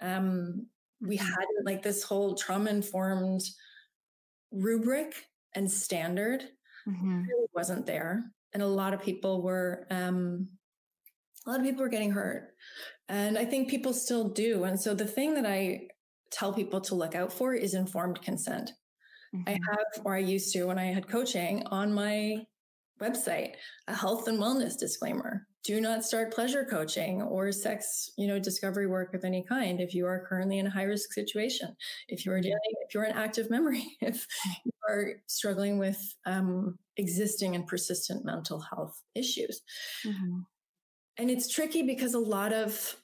[0.00, 0.66] um,
[1.00, 1.26] we mm-hmm.
[1.26, 3.42] had like this whole trauma informed
[4.52, 5.14] rubric
[5.54, 6.42] and standard
[6.86, 7.22] mm-hmm.
[7.22, 10.48] really wasn't there and a lot of people were um,
[11.48, 12.54] a lot of people were getting hurt.
[13.08, 14.64] And I think people still do.
[14.64, 15.88] And so the thing that I
[16.30, 18.72] tell people to look out for is informed consent.
[19.34, 19.48] Mm-hmm.
[19.48, 22.46] I have, or I used to when I had coaching on my
[23.00, 23.54] website,
[23.86, 25.46] a health and wellness disclaimer.
[25.64, 29.94] Do not start pleasure coaching or sex, you know, discovery work of any kind if
[29.94, 31.76] you are currently in a high risk situation.
[32.08, 32.42] If you are mm-hmm.
[32.42, 34.26] dealing, if you're in active memory, if
[34.64, 39.60] you are struggling with um, existing and persistent mental health issues.
[40.06, 40.38] Mm-hmm.
[41.18, 42.96] And it's tricky because a lot of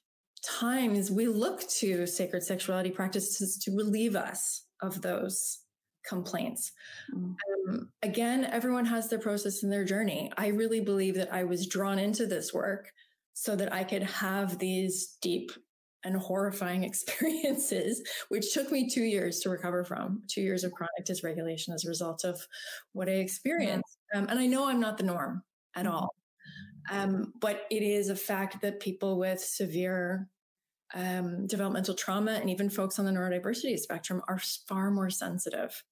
[0.46, 5.60] times we look to sacred sexuality practices to relieve us of those
[6.06, 6.72] complaints.
[7.14, 7.34] Mm.
[7.68, 10.30] Um, again, everyone has their process and their journey.
[10.36, 12.90] I really believe that I was drawn into this work
[13.32, 15.50] so that I could have these deep
[16.04, 21.04] and horrifying experiences, which took me two years to recover from, two years of chronic
[21.04, 22.40] dysregulation as a result of
[22.92, 23.98] what I experienced.
[24.14, 25.42] Um, and I know I'm not the norm
[25.74, 25.94] at mm-hmm.
[25.94, 26.14] all.
[26.90, 30.28] Um, but it is a fact that people with severe
[30.94, 35.82] um, developmental trauma and even folks on the neurodiversity spectrum are far more sensitive.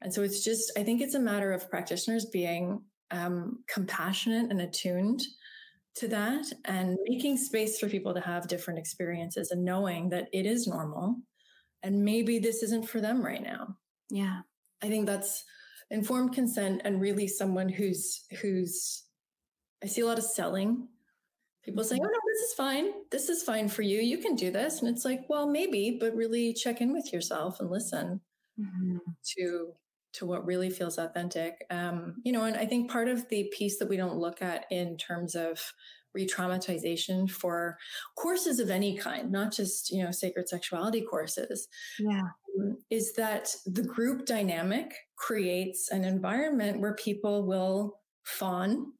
[0.00, 4.60] And so it's just, I think it's a matter of practitioners being um, compassionate and
[4.60, 5.22] attuned
[5.94, 10.46] to that and making space for people to have different experiences and knowing that it
[10.46, 11.16] is normal
[11.82, 13.76] and maybe this isn't for them right now.
[14.10, 14.40] Yeah.
[14.82, 15.44] I think that's
[15.90, 19.04] informed consent and really someone who's who's
[19.82, 20.88] I see a lot of selling.
[21.64, 22.86] People saying, "Oh no, this is fine.
[23.10, 24.00] This is fine for you.
[24.00, 27.60] You can do this." And it's like, "Well, maybe, but really check in with yourself
[27.60, 28.20] and listen
[28.58, 28.98] mm-hmm.
[29.36, 29.72] to
[30.14, 33.78] to what really feels authentic." Um, you know, and I think part of the piece
[33.78, 35.60] that we don't look at in terms of
[36.14, 37.78] re-traumatization for
[38.16, 41.68] courses of any kind, not just you know sacred sexuality courses,
[41.98, 42.28] yeah,
[42.58, 48.92] um, is that the group dynamic creates an environment where people will fawn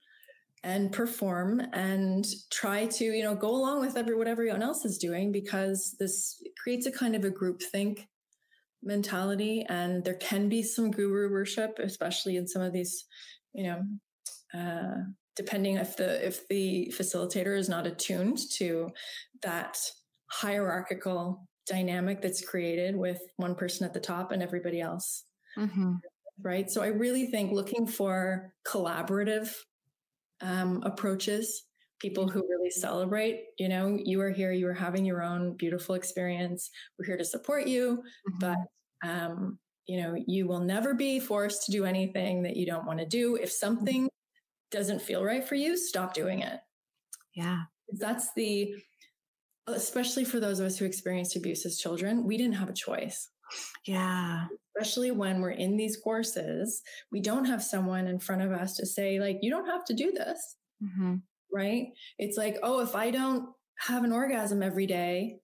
[0.65, 4.99] and perform and try to you know go along with every what everyone else is
[4.99, 8.09] doing because this creates a kind of a group think
[8.83, 9.65] mentality.
[9.69, 13.05] And there can be some guru worship especially in some of these
[13.53, 13.83] you know
[14.55, 15.03] uh,
[15.37, 18.91] depending if the if the facilitator is not attuned to
[19.43, 19.79] that
[20.31, 25.25] hierarchical dynamic that's created with one person at the top and everybody else.
[25.59, 25.97] Mm-hmm.
[26.41, 26.71] right?
[26.71, 29.55] So i really think looking for collaborative
[30.43, 31.65] um, approaches,
[32.01, 35.95] people who really celebrate, you know, you are here, you are having your own beautiful
[35.95, 36.71] experience.
[36.99, 38.39] We're here to support you, mm-hmm.
[38.41, 42.87] but, um, you know, you will never be forced to do anything that you don't
[42.87, 43.37] want to do.
[43.37, 44.09] If something
[44.71, 46.59] doesn't feel right for you, stop doing it.
[47.35, 47.63] Yeah.
[47.99, 48.75] That's the,
[49.67, 53.29] especially for those of us who experienced abuse as children, we didn't have a choice.
[53.87, 54.47] Yeah.
[54.77, 58.87] Especially when we're in these courses, we don't have someone in front of us to
[58.87, 60.57] say, like, you don't have to do this.
[60.83, 61.17] Mm-hmm.
[61.55, 61.89] Right.
[62.19, 65.41] It's like, oh, if I don't have an orgasm every day,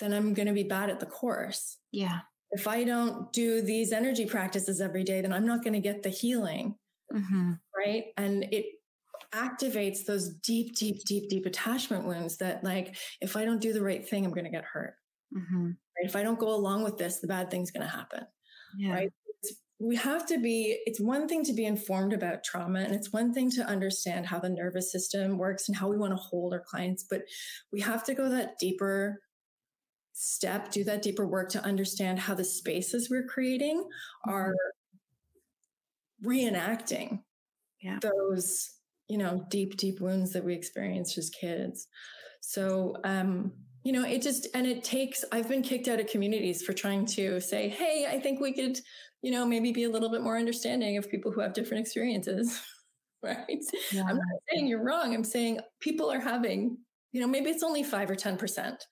[0.00, 1.78] then I'm going to be bad at the course.
[1.92, 2.20] Yeah.
[2.50, 6.02] If I don't do these energy practices every day, then I'm not going to get
[6.02, 6.74] the healing.
[7.12, 7.52] Mm-hmm.
[7.76, 8.06] Right.
[8.16, 8.66] And it
[9.32, 13.82] activates those deep, deep, deep, deep attachment wounds that, like, if I don't do the
[13.82, 14.94] right thing, I'm going to get hurt.
[15.36, 15.66] Mm-hmm.
[15.66, 15.74] Right?
[16.04, 18.24] If I don't go along with this, the bad thing's going to happen.
[18.78, 18.92] Yeah.
[18.92, 19.12] right?
[19.26, 23.12] It's, we have to be, it's one thing to be informed about trauma and it's
[23.12, 26.52] one thing to understand how the nervous system works and how we want to hold
[26.52, 27.22] our clients, but
[27.72, 29.20] we have to go that deeper
[30.12, 34.30] step, do that deeper work to understand how the spaces we're creating mm-hmm.
[34.30, 34.54] are
[36.24, 37.20] reenacting
[37.82, 37.98] yeah.
[38.00, 38.70] those,
[39.08, 41.88] you know, deep, deep wounds that we experienced as kids.
[42.40, 43.52] So, um,
[43.84, 47.04] you know, it just, and it takes, I've been kicked out of communities for trying
[47.06, 48.78] to say, Hey, I think we could,
[49.22, 52.60] you know, maybe be a little bit more understanding of people who have different experiences.
[53.22, 53.62] right.
[53.92, 54.04] Yeah.
[54.08, 55.14] I'm not saying you're wrong.
[55.14, 56.78] I'm saying people are having,
[57.12, 58.38] you know, maybe it's only five or 10%.
[58.38, 58.82] percent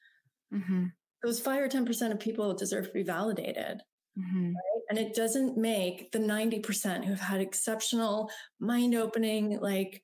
[0.54, 0.86] mm-hmm.
[1.24, 3.80] Those five or 10% of people deserve to be validated.
[4.18, 4.48] Mm-hmm.
[4.48, 4.82] Right?
[4.90, 8.30] And it doesn't make the 90% who've had exceptional,
[8.60, 10.02] mind opening, like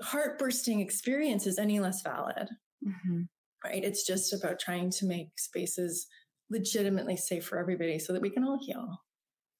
[0.00, 2.48] heart bursting experiences any less valid.
[2.86, 3.22] Mm-hmm.
[3.64, 3.82] Right.
[3.82, 6.06] It's just about trying to make spaces
[6.50, 9.00] legitimately safe for everybody so that we can all heal.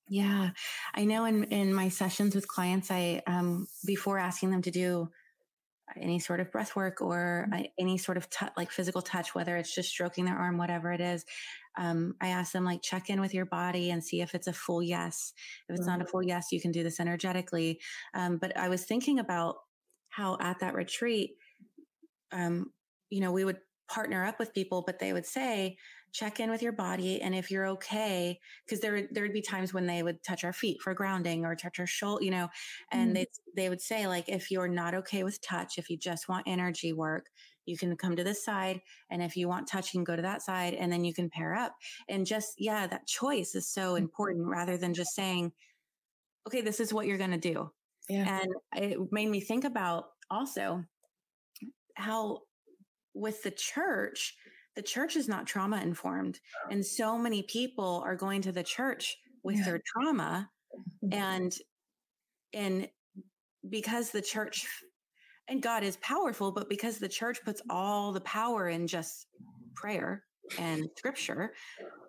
[0.09, 0.51] Yeah.
[0.94, 5.09] I know in, in my sessions with clients, I, um, before asking them to do
[5.97, 7.64] any sort of breath work or mm-hmm.
[7.78, 11.01] any sort of t- like physical touch, whether it's just stroking their arm, whatever it
[11.01, 11.24] is.
[11.78, 14.53] Um, I ask them like check in with your body and see if it's a
[14.53, 15.32] full yes.
[15.68, 16.11] If it's not a mm-hmm.
[16.11, 17.80] full yes, you can do this energetically.
[18.14, 19.57] Um, but I was thinking about
[20.09, 21.32] how at that retreat,
[22.32, 22.72] um,
[23.11, 23.59] you know, we would
[23.89, 25.76] partner up with people, but they would say,
[26.12, 27.20] check in with your body.
[27.20, 30.53] And if you're okay, because there, there would be times when they would touch our
[30.53, 32.49] feet for grounding or touch our shoulder, you know,
[32.91, 33.14] and mm.
[33.14, 36.49] they, they would say like, if you're not okay with touch, if you just want
[36.49, 37.26] energy work,
[37.66, 38.80] you can come to this side.
[39.11, 41.28] And if you want touch, you can go to that side and then you can
[41.28, 41.74] pair up.
[42.09, 43.99] And just, yeah, that choice is so mm.
[43.99, 45.53] important rather than just saying,
[46.47, 47.70] okay, this is what you're going to do.
[48.09, 48.41] Yeah.
[48.41, 50.84] And it made me think about also
[51.95, 52.43] how
[53.17, 54.35] with the church,
[54.77, 56.39] the church is not trauma informed.
[56.71, 59.64] And so many people are going to the church with yeah.
[59.64, 60.51] their trauma
[61.12, 61.55] and,
[62.53, 62.89] and
[63.69, 64.67] because the church
[65.49, 69.27] and God is powerful, but because the church puts all the power in just
[69.75, 70.25] prayer
[70.59, 71.53] and scripture,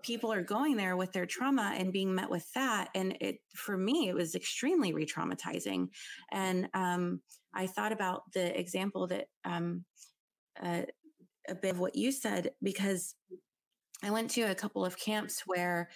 [0.03, 2.89] people are going there with their trauma and being met with that.
[2.95, 5.87] And it, for me, it was extremely re traumatizing.
[6.31, 7.21] And, um,
[7.53, 9.85] I thought about the example that, um,
[10.61, 10.83] uh,
[11.49, 13.15] a bit of what you said because
[14.03, 15.89] I went to a couple of camps where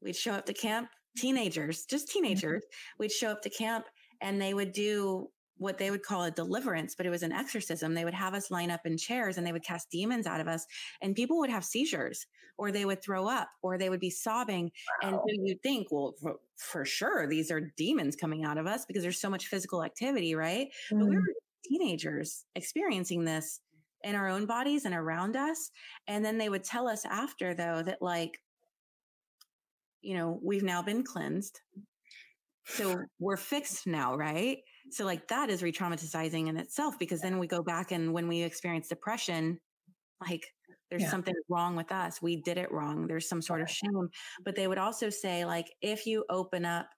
[0.00, 2.24] we'd show up to camp, teenagers, just mm-hmm.
[2.24, 2.62] teenagers,
[2.98, 3.86] we'd show up to camp
[4.20, 5.28] and they would do
[5.58, 7.94] what they would call a deliverance, but it was an exorcism.
[7.94, 10.48] They would have us line up in chairs and they would cast demons out of
[10.48, 10.66] us
[11.00, 12.26] and people would have seizures
[12.58, 14.70] or they would throw up or they would be sobbing.
[15.02, 15.08] Wow.
[15.08, 18.84] And so you'd think, well, for, for, sure, these are demons coming out of us
[18.84, 20.68] because there's so much physical activity, right?
[20.92, 20.98] Mm.
[20.98, 21.20] But we mm.
[21.20, 23.60] were teenagers experiencing this
[24.04, 25.70] in our own bodies and around us.
[26.06, 28.40] And then they would tell us after though that like,
[30.00, 31.60] you know, we've now been cleansed.
[32.64, 34.58] So we're fixed now, right?
[34.90, 38.42] So like that is re-traumatizing in itself because then we go back and when we
[38.42, 39.60] experience depression,
[40.20, 40.46] like
[40.90, 41.10] there's yeah.
[41.10, 42.20] something wrong with us.
[42.20, 43.06] We did it wrong.
[43.06, 44.10] There's some sort of shame.
[44.44, 46.88] But they would also say like, if you open up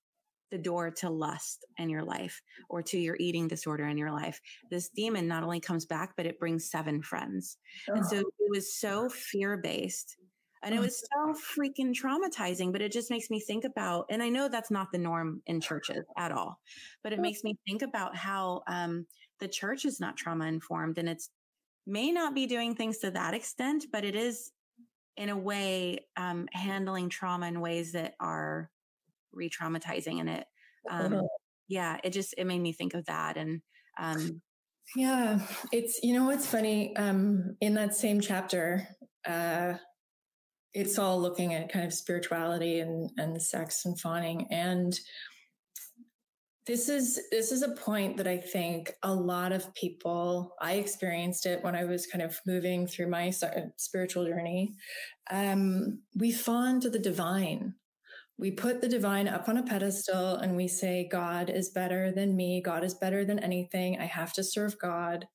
[0.50, 4.40] the door to lust in your life or to your eating disorder in your life.
[4.70, 7.56] This demon not only comes back, but it brings seven friends.
[7.90, 7.94] Oh.
[7.94, 10.16] And so it was so fear based
[10.62, 14.30] and it was so freaking traumatizing, but it just makes me think about, and I
[14.30, 16.58] know that's not the norm in churches at all,
[17.02, 19.06] but it makes me think about how, um,
[19.40, 21.28] the church is not trauma informed and it's
[21.86, 24.52] may not be doing things to that extent, but it is
[25.16, 28.70] in a way, um, handling trauma in ways that are
[29.34, 30.44] re-traumatizing and it
[30.90, 31.22] um,
[31.68, 33.60] yeah it just it made me think of that and
[33.98, 34.40] um,
[34.96, 35.40] yeah
[35.72, 38.86] it's you know what's funny um, in that same chapter
[39.26, 39.74] uh,
[40.72, 44.98] it's all looking at kind of spirituality and and sex and fawning and
[46.66, 51.46] this is this is a point that i think a lot of people i experienced
[51.46, 53.30] it when i was kind of moving through my
[53.76, 54.74] spiritual journey.
[55.30, 57.74] Um, we fawn to the divine
[58.38, 62.36] we put the divine up on a pedestal and we say, God is better than
[62.36, 62.60] me.
[62.60, 63.98] God is better than anything.
[64.00, 65.26] I have to serve God.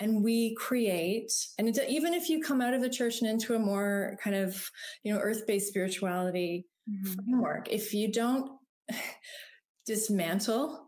[0.00, 3.58] And we create, and even if you come out of the church and into a
[3.58, 4.70] more kind of,
[5.02, 7.12] you know, earth based spirituality mm-hmm.
[7.12, 8.52] framework, if you don't
[9.86, 10.80] dismantle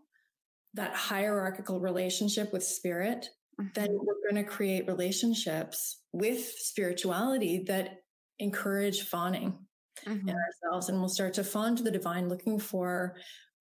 [0.75, 3.29] that hierarchical relationship with spirit,
[3.61, 3.71] mm-hmm.
[3.75, 8.03] then we're going to create relationships with spirituality that
[8.39, 9.66] encourage fawning
[10.05, 10.29] mm-hmm.
[10.29, 13.17] in ourselves and we'll start to fawn to the divine looking for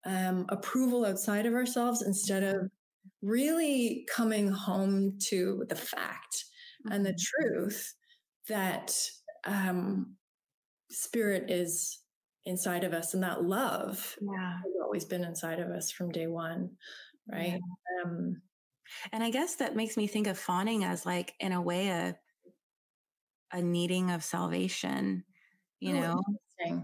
[0.05, 2.69] um, approval outside of ourselves instead of
[3.21, 6.45] really coming home to the fact
[6.85, 6.93] mm-hmm.
[6.93, 7.53] and the mm-hmm.
[7.53, 7.93] truth
[8.47, 8.95] that
[9.45, 10.15] um,
[10.91, 11.99] spirit is
[12.45, 14.57] inside of us and that love Yeah.
[14.57, 16.69] has always been inside of us from day one
[17.31, 17.59] right
[18.03, 18.41] um
[19.11, 22.15] And I guess that makes me think of fawning as like, in a way, a
[23.51, 25.23] a needing of salvation,
[25.79, 26.83] you oh, know?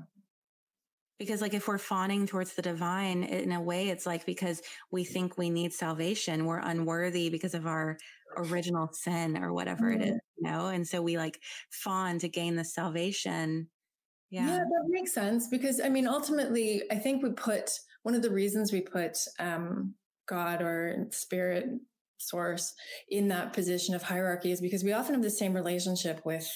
[1.17, 5.03] Because like if we're fawning towards the divine, in a way, it's like because we
[5.03, 7.97] think we need salvation, we're unworthy because of our
[8.37, 10.67] original sin or whatever it is, you know?
[10.67, 11.39] And so we like
[11.69, 13.67] fawn to gain the salvation.
[14.31, 14.47] Yeah.
[14.47, 14.57] Yeah.
[14.57, 17.69] that makes sense because I mean, ultimately, I think we put
[18.03, 19.93] one of the reasons we put um,
[20.27, 21.65] God or spirit
[22.17, 22.73] source
[23.09, 26.47] in that position of hierarchy is because we often have the same relationship with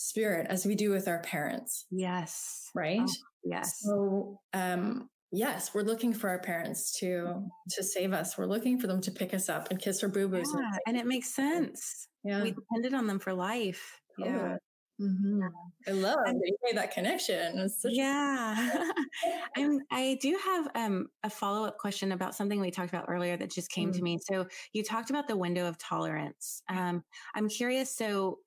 [0.00, 2.70] spirit as we do with our parents, Yes.
[2.74, 3.00] right?
[3.02, 3.12] Oh,
[3.44, 3.80] yes.
[3.80, 8.36] So, um, yes, we're looking for our parents to to save us.
[8.38, 10.50] We're looking for them to pick us up and kiss our boo boos.
[10.56, 10.78] Yeah.
[10.86, 12.08] And it makes sense.
[12.24, 12.42] Yeah.
[12.42, 14.00] We depended on them for life.
[14.18, 14.56] Yeah.
[15.00, 15.40] Mhm.
[15.88, 17.58] I love that you made that connection.
[17.58, 18.90] It's such a- Yeah.
[19.56, 23.36] I'm, I do have um, a follow up question about something we talked about earlier
[23.38, 24.02] that just came to Mm.
[24.02, 24.18] me.
[24.30, 26.62] So you talked about the window of tolerance.
[26.68, 27.02] Um,
[27.34, 27.96] I'm curious.
[27.96, 28.40] So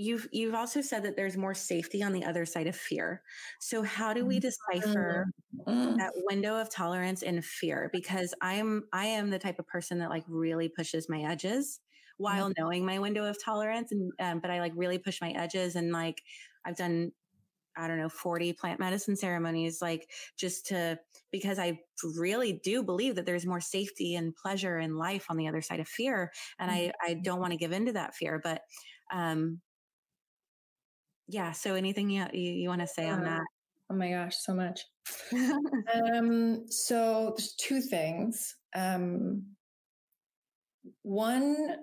[0.00, 3.22] you've you've also said that there's more safety on the other side of fear.
[3.60, 5.26] So how do we decipher
[5.66, 6.00] Mm.
[6.00, 7.90] that window of tolerance and fear?
[7.92, 11.80] Because I'm I am the type of person that like really pushes my edges
[12.18, 15.76] while knowing my window of tolerance and um, but I like really push my edges
[15.76, 16.22] and like
[16.64, 17.12] I've done
[17.76, 21.80] I don't know 40 plant medicine ceremonies like just to because I
[22.16, 25.80] really do believe that there's more safety and pleasure in life on the other side
[25.80, 28.62] of fear and I I don't want to give into that fear but
[29.12, 29.62] um
[31.30, 33.42] yeah so anything you you, you want to say on that
[33.90, 34.86] Oh my gosh, so much.
[35.92, 38.54] Um, so there's two things.
[38.76, 39.42] Um,
[41.02, 41.76] one,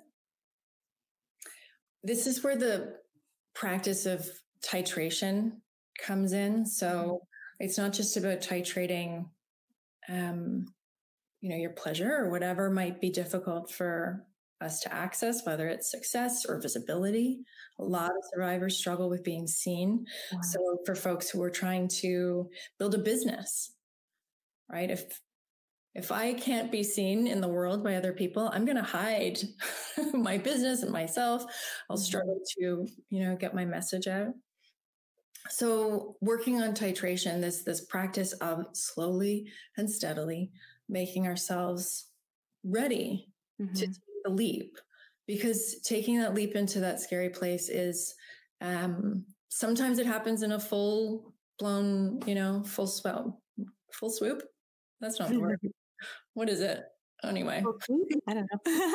[2.03, 2.93] this is where the
[3.53, 4.25] practice of
[4.65, 5.57] titration
[6.01, 6.65] comes in.
[6.65, 7.19] So
[7.59, 9.25] it's not just about titrating,
[10.07, 10.67] um,
[11.41, 14.23] you know, your pleasure or whatever might be difficult for
[14.61, 17.39] us to access, whether it's success or visibility.
[17.79, 20.05] A lot of survivors struggle with being seen.
[20.33, 20.39] Wow.
[20.41, 22.49] So for folks who are trying to
[22.79, 23.73] build a business,
[24.71, 24.89] right?
[24.89, 25.19] If
[25.95, 29.39] if I can't be seen in the world by other people, I'm going to hide
[30.13, 31.43] my business and myself.
[31.89, 32.03] I'll mm-hmm.
[32.03, 34.33] struggle to, you know, get my message out.
[35.49, 39.47] So working on titration, this this practice of slowly
[39.77, 40.51] and steadily
[40.87, 42.07] making ourselves
[42.63, 43.27] ready
[43.57, 43.91] to mm-hmm.
[44.29, 44.77] Leap
[45.27, 48.15] because taking that leap into that scary place is
[48.61, 53.35] um sometimes it happens in a full blown you know full swoop
[53.91, 54.41] full swoop.
[55.01, 55.59] That's not the word.
[56.33, 56.83] What is it?
[57.23, 57.63] Anyway.
[58.27, 58.93] I don't know.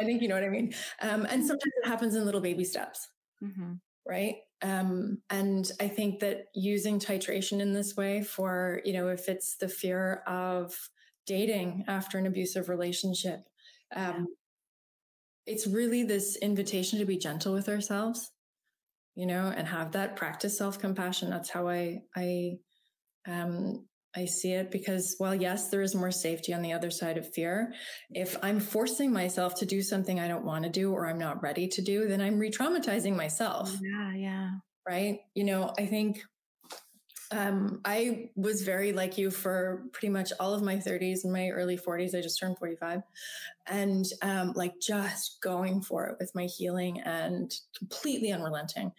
[0.00, 0.72] i think you know what i mean.
[1.00, 3.08] Um and sometimes it happens in little baby steps.
[3.42, 3.80] Mhm.
[4.06, 4.36] right?
[4.62, 9.56] Um and i think that using titration in this way for you know if it's
[9.56, 10.76] the fear of
[11.26, 13.40] dating after an abusive relationship
[13.94, 14.26] um
[15.46, 18.30] it's really this invitation to be gentle with ourselves
[19.14, 22.52] you know and have that practice self-compassion that's how i i
[23.28, 23.86] um
[24.16, 27.32] i see it because while yes there is more safety on the other side of
[27.34, 27.72] fear
[28.10, 31.42] if i'm forcing myself to do something i don't want to do or i'm not
[31.42, 34.50] ready to do then i'm re-traumatizing myself Yeah, yeah.
[34.88, 35.18] right?
[35.34, 36.22] You know, I think
[37.32, 41.48] um, I was very like you for pretty much all of my 30s and my
[41.48, 42.14] early 40s.
[42.14, 43.02] I just turned 45
[43.66, 48.92] and um, like just going for it with my healing and completely unrelenting.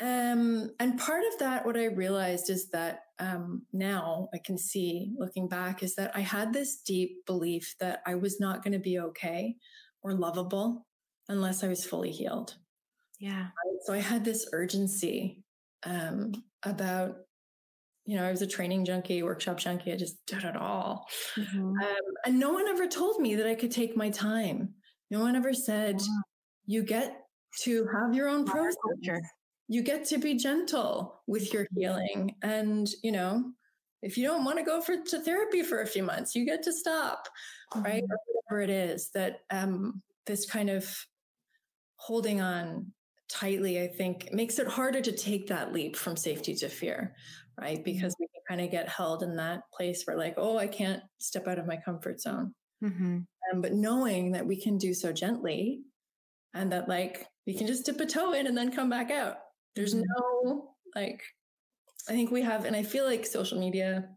[0.00, 5.12] Um, and part of that, what I realized is that um, now I can see
[5.16, 8.78] looking back is that I had this deep belief that I was not going to
[8.78, 9.56] be okay
[10.02, 10.86] or lovable
[11.28, 12.56] unless I was fully healed.
[13.20, 13.48] Yeah.
[13.84, 15.42] So I had this urgency
[15.84, 17.16] um, about,
[18.06, 19.92] you know, I was a training junkie, workshop junkie.
[19.92, 21.06] I just did it all.
[21.36, 21.80] Mhm.
[21.82, 21.96] Um,
[22.26, 24.74] and no one ever told me that I could take my time.
[25.10, 26.22] No one ever said, Wow.
[26.66, 27.26] you get
[27.62, 28.76] to have your own process.
[29.68, 32.36] You get to be gentle with your healing.
[32.42, 33.54] And, you know,
[34.02, 36.62] if you don't want to go for to therapy for a few months, you get
[36.64, 37.28] to stop,
[37.84, 38.02] right?
[38.02, 38.10] Mhm.
[38.10, 41.06] Or whatever it is that um, this kind of
[41.96, 42.92] holding on
[43.34, 47.16] tightly, I think, makes it harder to take that leap from safety to fear,
[47.60, 47.84] right?
[47.84, 51.02] Because we can kind of get held in that place where, like, oh, I can't
[51.18, 52.54] step out of my comfort zone.
[52.80, 53.26] Mhm.
[53.52, 55.84] Um, but knowing that we can do so gently
[56.54, 59.38] and that, like, we can just dip a toe in and then come back out.
[59.76, 60.04] There's Mhm.
[60.18, 61.22] no, like,
[62.08, 64.16] I think we have, and I feel like social media.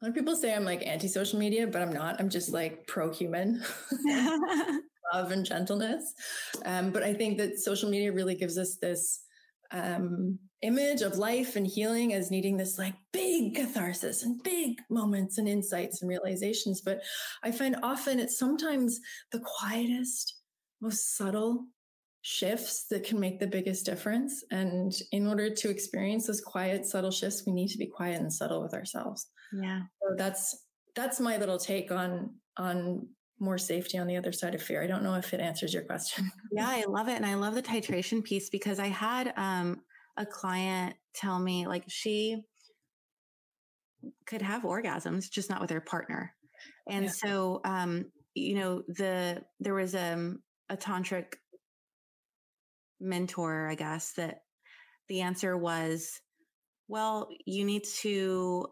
[0.00, 2.20] A lot of people say I'm like anti social media, but I'm not.
[2.20, 3.62] I'm just like pro human.
[5.12, 6.14] love and gentleness.
[6.64, 9.20] Um, but I think that social media really gives us this
[9.70, 15.38] um, image of life and healing as needing this like big catharsis and big moments
[15.38, 16.80] and insights and realizations.
[16.80, 17.02] But
[17.42, 19.00] I find often it's sometimes
[19.32, 20.34] the quietest,
[20.80, 21.66] most subtle
[22.22, 24.44] shifts that can make the biggest difference.
[24.50, 28.32] And in order to experience those quiet, subtle shifts, we need to be quiet and
[28.32, 29.26] subtle with ourselves.
[29.52, 29.82] Yeah.
[30.02, 33.06] So that's that's my little take on on
[33.40, 34.82] more safety on the other side of fear.
[34.82, 36.30] I don't know if it answers your question.
[36.52, 37.16] Yeah, I love it.
[37.16, 39.82] And I love the titration piece because I had um
[40.16, 42.42] a client tell me like she
[44.26, 46.34] could have orgasms, just not with her partner.
[46.88, 47.10] And yeah.
[47.10, 51.34] so, um, you know, the, there was um, a tantric
[53.00, 54.42] mentor, I guess, that
[55.08, 56.20] the answer was,
[56.88, 58.66] well, you need to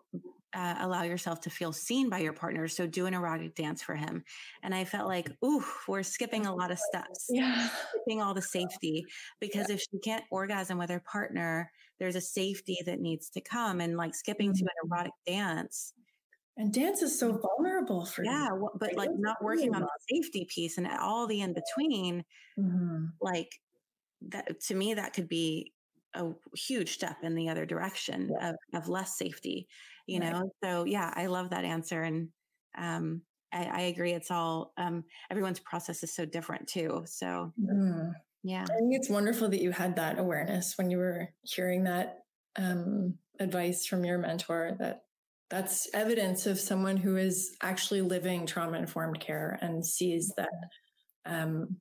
[0.57, 2.67] uh, allow yourself to feel seen by your partner.
[2.67, 4.25] So do an erotic dance for him.
[4.63, 7.27] And I felt like, ooh, we're skipping a lot of steps.
[7.29, 7.69] Yeah.
[7.91, 9.05] Skipping all the safety
[9.39, 9.75] because yeah.
[9.75, 13.99] if she can't orgasm with her partner, there's a safety that needs to come and
[13.99, 14.65] like skipping mm-hmm.
[14.65, 15.93] to an erotic dance.
[16.57, 18.71] And dance is so vulnerable for yeah, you.
[18.81, 22.25] but like not working on the safety piece and all the in between,
[22.59, 23.05] mm-hmm.
[23.21, 23.51] like
[24.29, 25.75] that to me, that could be
[26.15, 28.51] a huge step in the other direction yeah.
[28.51, 29.69] of, of less safety
[30.07, 30.33] you right.
[30.33, 32.29] know so yeah i love that answer and
[32.79, 38.13] um I, I agree it's all um everyone's process is so different too so mm.
[38.43, 42.19] yeah i think it's wonderful that you had that awareness when you were hearing that
[42.57, 45.03] um advice from your mentor that
[45.49, 50.49] that's evidence of someone who is actually living trauma informed care and sees that
[51.27, 51.77] um,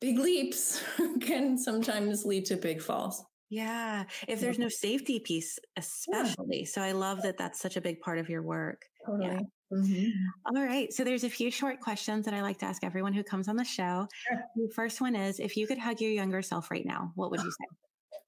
[0.00, 0.82] big leaps
[1.20, 3.24] can sometimes lead to big falls.
[3.52, 4.04] Yeah.
[4.28, 6.60] If there's no safety piece, especially.
[6.60, 6.64] Yeah.
[6.64, 8.80] So I love that that's such a big part of your work.
[9.04, 9.26] Totally.
[9.26, 9.40] Yeah.
[9.70, 10.56] Mm-hmm.
[10.56, 10.90] All right.
[10.90, 13.56] So there's a few short questions that I like to ask everyone who comes on
[13.56, 14.08] the show.
[14.26, 14.42] Sure.
[14.56, 17.40] The first one is if you could hug your younger self right now, what would
[17.40, 17.66] you say?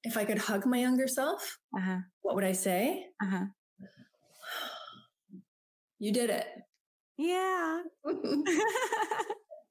[0.07, 1.97] If I could hug my younger self, uh-huh.
[2.21, 3.07] what would I say?
[3.23, 3.45] Uh-huh.
[5.97, 6.45] You did it.
[7.17, 7.81] Yeah.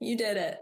[0.00, 0.58] you did it.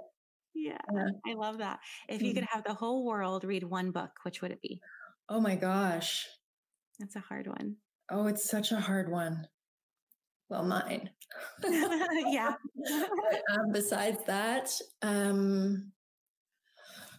[0.54, 1.08] Yeah, yeah.
[1.26, 1.80] I love that.
[2.08, 2.48] If you could mm.
[2.50, 4.80] have the whole world read one book, which would it be?
[5.28, 6.26] Oh my gosh.
[6.98, 7.76] That's a hard one.
[8.10, 9.46] Oh, it's such a hard one.
[10.48, 11.08] Well, mine.
[11.64, 12.54] yeah.
[13.52, 15.92] um, besides that, um,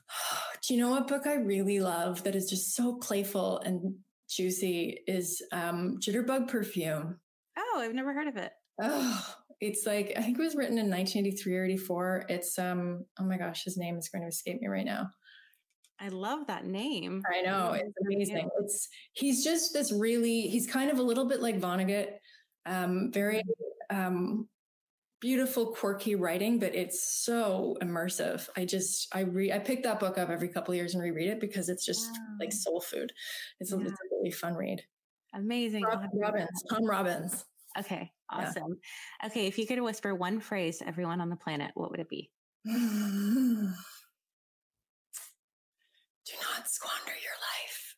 [0.67, 3.95] do you know what book I really love that is just so playful and
[4.29, 7.19] juicy is um, Jitterbug Perfume.
[7.57, 8.51] Oh, I've never heard of it.
[8.81, 12.25] Oh, it's like I think it was written in 1983 or 84.
[12.29, 15.09] It's um oh my gosh, his name is going to escape me right now.
[15.99, 17.23] I love that name.
[17.31, 18.49] I know it's amazing.
[18.59, 22.09] It's he's just this really he's kind of a little bit like Vonnegut,
[22.65, 23.41] um, very
[23.89, 24.49] um,
[25.21, 28.49] beautiful, quirky writing, but it's so immersive.
[28.57, 31.39] I just I re I pick that book up every couple years and reread it
[31.39, 32.35] because it's just wow.
[32.41, 33.13] like soul food.
[33.61, 33.77] It's, yeah.
[33.77, 34.81] a, it's a really fun read.
[35.33, 35.83] Amazing.
[35.83, 37.45] Rob, Robbins, Tom Robbins.
[37.79, 38.77] Okay, awesome.
[39.21, 39.27] Yeah.
[39.27, 42.09] Okay, if you could whisper one phrase to everyone on the planet, what would it
[42.09, 42.29] be?
[42.65, 42.71] Do
[46.41, 47.95] not squander your life.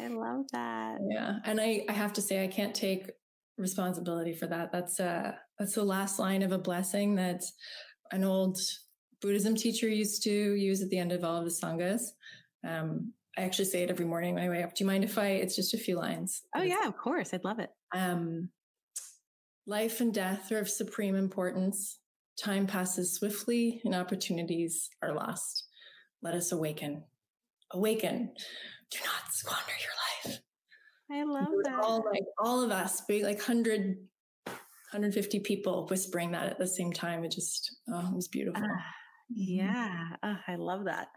[0.00, 0.98] I love that.
[1.10, 3.10] Yeah, and I I have to say I can't take
[3.56, 4.70] responsibility for that.
[4.70, 7.42] That's uh that's the last line of a blessing that
[8.12, 8.58] an old
[9.20, 12.02] Buddhism teacher used to use at the end of all of the sanghas.
[12.64, 14.74] Um, I actually say it every morning when I wake up.
[14.74, 15.28] Do you mind if I?
[15.28, 16.42] It's just a few lines.
[16.54, 17.34] Oh yeah, of course.
[17.34, 17.70] I'd love it.
[17.94, 18.50] Um,
[19.66, 21.98] life and death are of supreme importance.
[22.38, 25.64] Time passes swiftly, and opportunities are lost.
[26.22, 27.04] Let us awaken.
[27.72, 28.32] Awaken.
[28.90, 30.40] Do not squander your life.
[31.10, 31.80] I love that.
[31.82, 33.96] All like all of us, big like 100,
[34.46, 37.24] 150 people whispering that at the same time.
[37.24, 38.62] It just oh, it was beautiful.
[38.62, 38.82] Uh,
[39.30, 41.08] yeah, oh, I love that.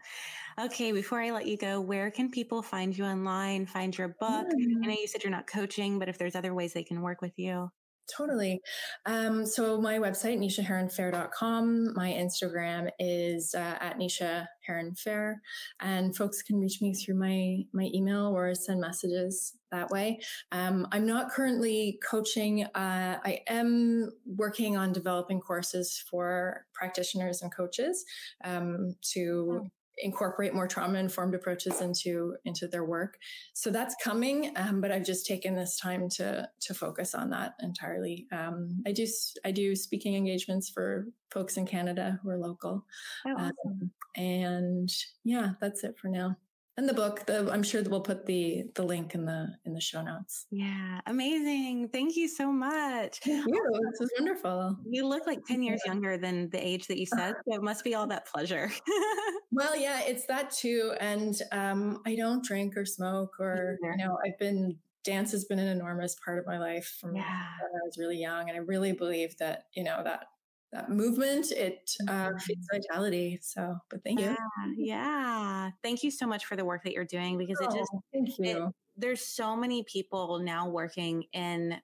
[0.60, 4.46] Okay, before I let you go, where can people find you online, find your book?
[4.54, 4.84] Mm.
[4.84, 7.22] I know you said you're not coaching, but if there's other ways they can work
[7.22, 7.70] with you.
[8.08, 8.60] Totally.
[9.06, 11.94] Um, so my website, nishaheronfair.com.
[11.94, 15.40] My Instagram is uh, at Nisha Heron Fair,
[15.80, 20.20] and folks can reach me through my my email or send messages that way.
[20.50, 22.64] Um, I'm not currently coaching.
[22.64, 28.04] Uh, I am working on developing courses for practitioners and coaches
[28.44, 33.18] um, to oh incorporate more trauma informed approaches into into their work.
[33.54, 37.54] So that's coming um, but i've just taken this time to to focus on that
[37.60, 38.26] entirely.
[38.32, 39.06] Um, i do
[39.44, 42.84] i do speaking engagements for folks in canada who are local.
[43.26, 43.52] Oh, awesome.
[43.66, 44.90] um, and
[45.24, 46.36] yeah that's it for now
[46.76, 47.26] and the book.
[47.26, 50.46] The I'm sure that we'll put the the link in the in the show notes.
[50.50, 51.90] Yeah, amazing.
[51.92, 53.18] Thank you so much.
[53.20, 53.80] Thank you.
[53.90, 54.78] This was wonderful.
[54.88, 57.34] You look like 10 years younger than the age that you said.
[57.48, 58.70] So it must be all that pleasure.
[59.52, 60.94] well, yeah, it's that too.
[61.00, 65.58] And um, I don't drink or smoke or, you know, I've been, dance has been
[65.58, 67.22] an enormous part of my life from yeah.
[67.22, 68.48] when I was really young.
[68.48, 70.26] And I really believe that, you know, that
[70.72, 72.76] that movement it uh, feeds mm-hmm.
[72.76, 74.34] vitality so but thank you
[74.76, 77.78] yeah, yeah thank you so much for the work that you're doing because oh, it
[77.78, 78.66] just thank you.
[78.66, 81.76] It, there's so many people now working in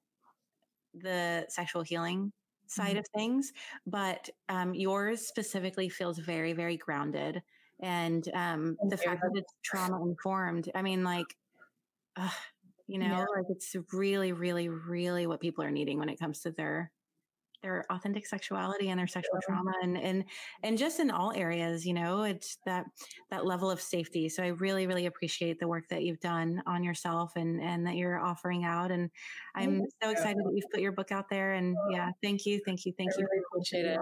[0.94, 2.32] the sexual healing
[2.66, 2.98] side mm-hmm.
[2.98, 3.52] of things,
[3.86, 7.42] but um, yours specifically feels very, very grounded.
[7.80, 11.36] And um, the fact that it's trauma informed, I mean, like,
[12.16, 12.28] uh,
[12.86, 13.24] you know, yeah.
[13.36, 16.90] like it's really, really, really what people are needing when it comes to their
[17.62, 20.24] their authentic sexuality and their sexual trauma and and
[20.62, 22.84] and just in all areas you know it's that
[23.30, 24.28] that level of safety.
[24.28, 27.96] So i really really appreciate the work that you've done on yourself and and that
[27.96, 29.10] you're offering out and
[29.54, 32.84] i'm so excited that you've put your book out there and yeah thank you thank
[32.84, 33.98] you thank I you really appreciate it.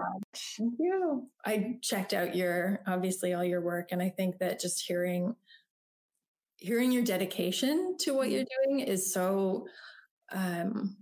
[0.57, 1.27] thank you.
[1.45, 5.35] I checked out your obviously all your work and i think that just hearing
[6.57, 8.75] hearing your dedication to what you're mm-hmm.
[8.75, 9.67] doing is so
[10.31, 10.97] um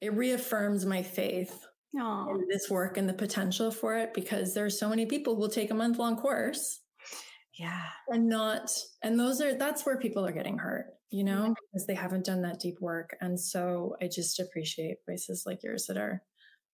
[0.00, 1.66] it reaffirms my faith
[1.96, 2.30] Aww.
[2.30, 5.40] in this work and the potential for it because there are so many people who
[5.40, 6.80] will take a month long course
[7.58, 8.70] yeah and not
[9.02, 11.54] and those are that's where people are getting hurt you know yeah.
[11.72, 15.86] because they haven't done that deep work and so i just appreciate voices like yours
[15.86, 16.22] that are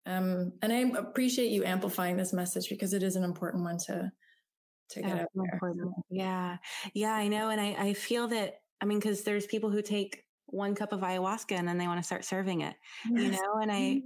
[0.06, 4.10] um and i appreciate you amplifying this message because it is an important one to
[4.90, 5.60] to get out there.
[6.10, 6.56] yeah
[6.92, 10.24] yeah i know and i i feel that i mean because there's people who take
[10.54, 12.74] one cup of ayahuasca and then they want to start serving it
[13.10, 13.22] yes.
[13.22, 14.00] you know and i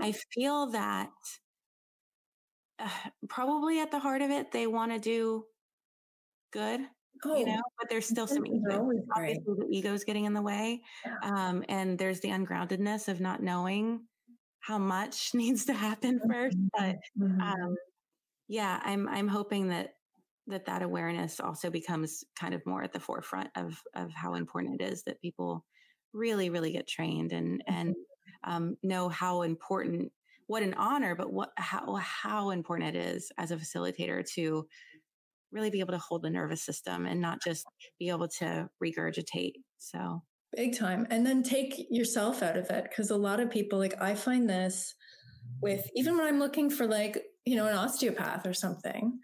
[0.00, 1.10] i feel that
[2.78, 2.88] uh,
[3.28, 5.44] probably at the heart of it they want to do
[6.52, 6.80] good
[7.24, 10.82] oh, you know but there's still some ego obviously the ego's getting in the way
[11.04, 11.48] yeah.
[11.48, 14.00] um, and there's the ungroundedness of not knowing
[14.60, 17.40] how much needs to happen first but mm-hmm.
[17.40, 17.74] um,
[18.48, 19.94] yeah i'm i'm hoping that
[20.46, 24.80] that that awareness also becomes kind of more at the forefront of of how important
[24.80, 25.64] it is that people
[26.12, 28.52] really really get trained and and mm-hmm.
[28.52, 30.12] um, know how important
[30.46, 34.66] what an honor but what how how important it is as a facilitator to
[35.50, 37.64] really be able to hold the nervous system and not just
[37.98, 40.22] be able to regurgitate so
[40.54, 44.00] big time and then take yourself out of it because a lot of people like
[44.00, 44.94] i find this
[45.62, 49.18] with even when i'm looking for like you know an osteopath or something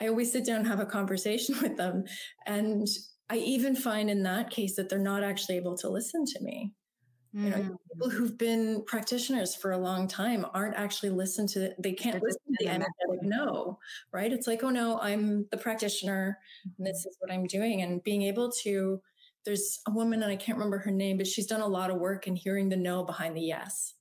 [0.00, 2.04] I always sit down and have a conversation with them.
[2.46, 2.86] And
[3.28, 6.72] I even find in that case that they're not actually able to listen to me.
[7.34, 7.44] Mm.
[7.44, 7.76] You know, mm.
[7.92, 12.40] people who've been practitioners for a long time aren't actually listen to they can't listen
[12.46, 13.78] to the energetic no,
[14.12, 14.32] right?
[14.32, 16.38] It's like, oh no, I'm the practitioner
[16.78, 17.82] and this is what I'm doing.
[17.82, 19.00] And being able to,
[19.44, 21.98] there's a woman and I can't remember her name, but she's done a lot of
[21.98, 23.94] work in hearing the no behind the yes.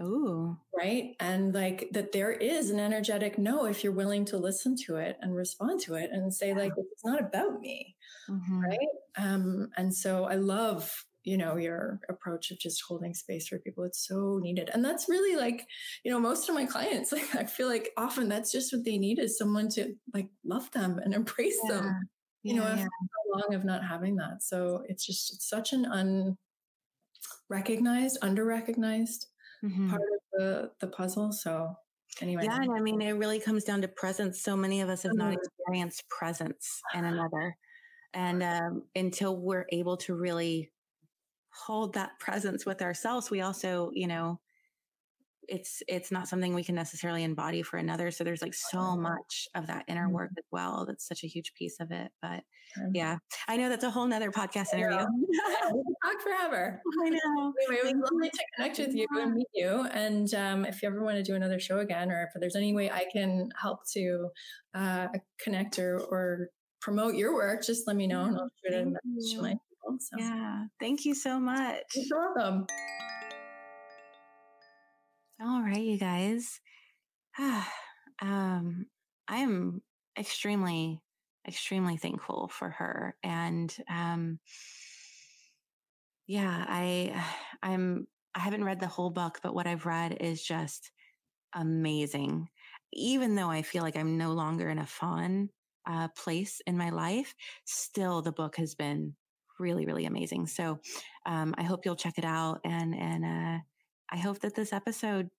[0.00, 1.14] Oh, right.
[1.20, 5.18] And like that there is an energetic no if you're willing to listen to it
[5.20, 6.54] and respond to it and say, yeah.
[6.56, 7.96] like, it's not about me.
[8.28, 8.60] Mm-hmm.
[8.60, 8.78] Right.
[9.18, 13.84] Um, and so I love, you know, your approach of just holding space for people.
[13.84, 14.70] It's so needed.
[14.72, 15.66] And that's really like,
[16.02, 18.96] you know, most of my clients, like I feel like often that's just what they
[18.96, 21.74] need is someone to like love them and embrace yeah.
[21.74, 22.08] them.
[22.42, 24.42] You yeah, know, after so long of not having that.
[24.42, 25.84] So it's just it's such an
[27.50, 29.26] unrecognized, under recognized
[29.64, 29.90] mm-hmm.
[29.90, 31.32] part of the the puzzle.
[31.32, 31.74] So
[32.20, 34.42] anyway, yeah, and I mean, it really comes down to presence.
[34.42, 35.30] So many of us have mm-hmm.
[35.30, 37.56] not experienced presence in another,
[38.14, 40.70] and um, until we're able to really
[41.52, 44.40] hold that presence with ourselves, we also, you know,
[45.48, 49.48] it's it's not something we can necessarily embody for another so there's like so much
[49.54, 50.14] of that inner mm-hmm.
[50.14, 52.42] work as well that's such a huge piece of it but
[52.92, 53.16] yeah
[53.48, 54.98] i know that's a whole nother podcast interview.
[56.04, 56.80] Talk forever.
[57.04, 57.52] I know.
[57.68, 60.88] Anyway it was lovely to connect with you and meet you and um, if you
[60.88, 63.80] ever want to do another show again or if there's any way i can help
[63.92, 64.28] to
[64.74, 65.08] uh,
[65.42, 66.48] connect or, or
[66.80, 70.16] promote your work just let me know and i'll shoot it to my people so.
[70.18, 70.64] yeah.
[70.78, 71.82] Thank you so much.
[71.94, 72.66] you're welcome
[75.42, 76.60] all right, you guys.
[78.20, 78.86] um,
[79.28, 79.80] I am
[80.18, 81.00] extremely,
[81.48, 83.16] extremely thankful for her.
[83.22, 84.38] And um,
[86.26, 87.24] yeah, I,
[87.62, 90.90] I'm, I haven't read the whole book, but what I've read is just
[91.54, 92.48] amazing.
[92.92, 95.48] Even though I feel like I'm no longer in a fun
[95.88, 97.34] uh, place in my life,
[97.64, 99.14] still the book has been
[99.58, 100.46] really, really amazing.
[100.46, 100.80] So
[101.26, 103.58] um, I hope you'll check it out and and uh,
[104.10, 105.30] I hope that this episode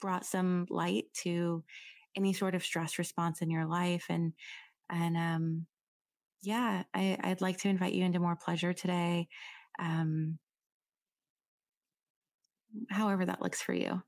[0.00, 1.62] brought some light to
[2.16, 4.32] any sort of stress response in your life and
[4.90, 5.66] and um
[6.42, 9.28] yeah, I, would like to invite you into more pleasure today.
[9.78, 10.38] Um,
[12.90, 14.02] however that looks for you,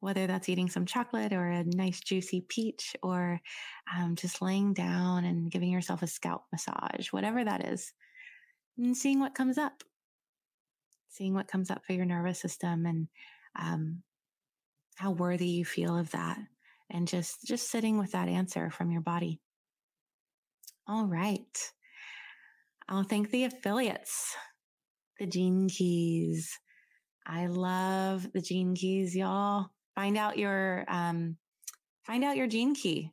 [0.00, 3.40] whether that's eating some chocolate or a nice juicy peach or
[3.94, 7.92] um, just laying down and giving yourself a scalp massage, whatever that is,
[8.78, 9.84] and seeing what comes up,
[11.08, 13.08] seeing what comes up for your nervous system and
[13.58, 14.02] um,
[14.96, 16.38] how worthy you feel of that
[16.90, 19.40] and just just sitting with that answer from your body.
[20.86, 21.72] All right.
[22.88, 24.34] I'll thank the affiliates
[25.20, 26.58] the gene keys.
[27.26, 29.68] I love the gene keys y'all.
[29.94, 31.36] Find out your um
[32.04, 33.12] find out your gene key.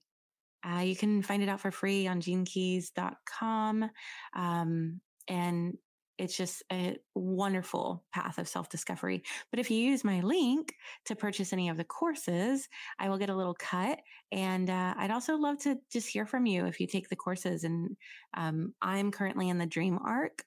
[0.65, 3.89] Uh, you can find it out for free on genekeys.com
[4.35, 5.77] um, and
[6.17, 9.23] it's just a wonderful path of self discovery.
[9.51, 10.73] But if you use my link
[11.05, 12.67] to purchase any of the courses,
[12.99, 13.99] I will get a little cut.
[14.31, 17.63] And uh, I'd also love to just hear from you if you take the courses.
[17.63, 17.95] And
[18.35, 20.43] um, I'm currently in the dream arc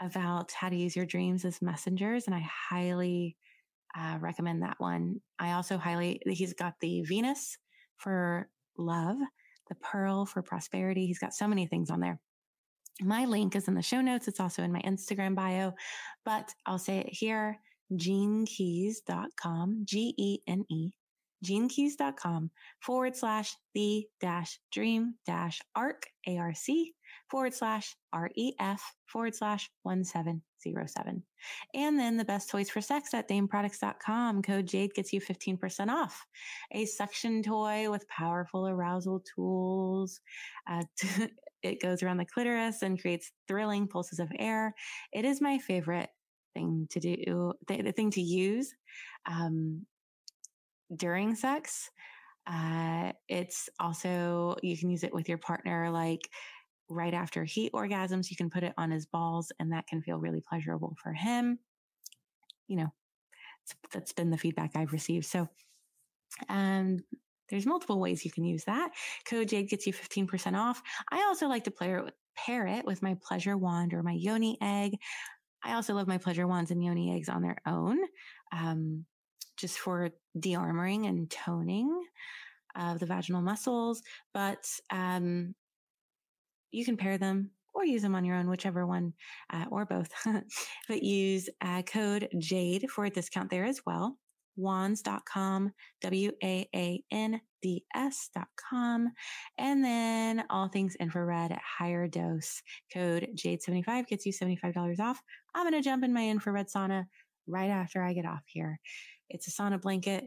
[0.00, 2.26] about how to use your dreams as messengers.
[2.26, 3.36] And I highly
[3.96, 5.20] uh, recommend that one.
[5.38, 7.58] I also highly, he's got the Venus
[7.96, 9.18] for love,
[9.68, 11.06] the Pearl for prosperity.
[11.06, 12.18] He's got so many things on there.
[13.00, 14.28] My link is in the show notes.
[14.28, 15.74] It's also in my Instagram bio,
[16.24, 17.58] but I'll say it here
[17.92, 20.90] genekeys.com, G E N E,
[21.44, 22.50] genekeys.com
[22.80, 26.94] forward slash the dash dream dash arc, A R C
[27.30, 31.22] forward slash R E F forward slash 1707.
[31.74, 34.42] And then the best toys for sex at dameproducts.com.
[34.42, 36.24] Code Jade gets you 15% off.
[36.72, 40.20] A suction toy with powerful arousal tools.
[40.68, 40.84] Uh,
[41.64, 44.74] it goes around the clitoris and creates thrilling pulses of air.
[45.12, 46.10] It is my favorite
[46.54, 48.72] thing to do, the, thing to use
[49.26, 49.86] um,
[50.94, 51.90] during sex.
[52.46, 56.28] Uh, it's also, you can use it with your partner, like
[56.90, 60.18] right after heat orgasms, you can put it on his balls and that can feel
[60.18, 61.58] really pleasurable for him.
[62.68, 62.92] You know,
[63.90, 65.24] that's been the feedback I've received.
[65.24, 65.48] So,
[66.50, 66.98] um,
[67.50, 68.90] there's multiple ways you can use that.
[69.26, 70.82] Code Jade gets you 15% off.
[71.10, 74.12] I also like to play it with, pair it with my pleasure wand or my
[74.12, 74.96] yoni egg.
[75.64, 77.98] I also love my pleasure wands and yoni eggs on their own,
[78.52, 79.04] um,
[79.56, 82.04] just for de-armoring and toning
[82.76, 84.02] of the vaginal muscles.
[84.32, 85.54] But um,
[86.70, 89.14] you can pair them or use them on your own, whichever one,
[89.52, 90.10] uh, or both.
[90.88, 94.18] but use uh, code JADE for a discount there as well
[94.56, 97.42] waands.com, W-A-A-N-D-S.com.
[99.58, 102.62] And then all things infrared at HigherDOSE.
[102.92, 105.20] Code JADE75 gets you $75 off.
[105.54, 107.04] I'm going to jump in my infrared sauna
[107.46, 108.80] right after I get off here.
[109.28, 110.24] It's a sauna blanket.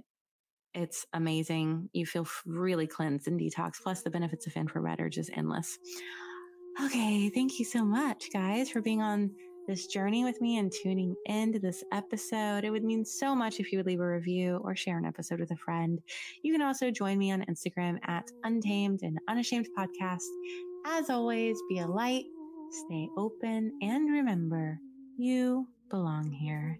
[0.73, 1.89] It's amazing.
[1.93, 3.81] You feel really cleansed and detox.
[3.81, 5.77] Plus the benefits of infrared are just endless.
[6.83, 7.29] Okay.
[7.29, 9.31] Thank you so much guys for being on
[9.67, 12.63] this journey with me and tuning into this episode.
[12.63, 15.39] It would mean so much if you would leave a review or share an episode
[15.39, 15.99] with a friend.
[16.41, 20.27] You can also join me on Instagram at Untamed and Unashamed Podcast.
[20.85, 22.25] As always, be a light,
[22.71, 24.79] stay open, and remember,
[25.17, 26.79] you belong here.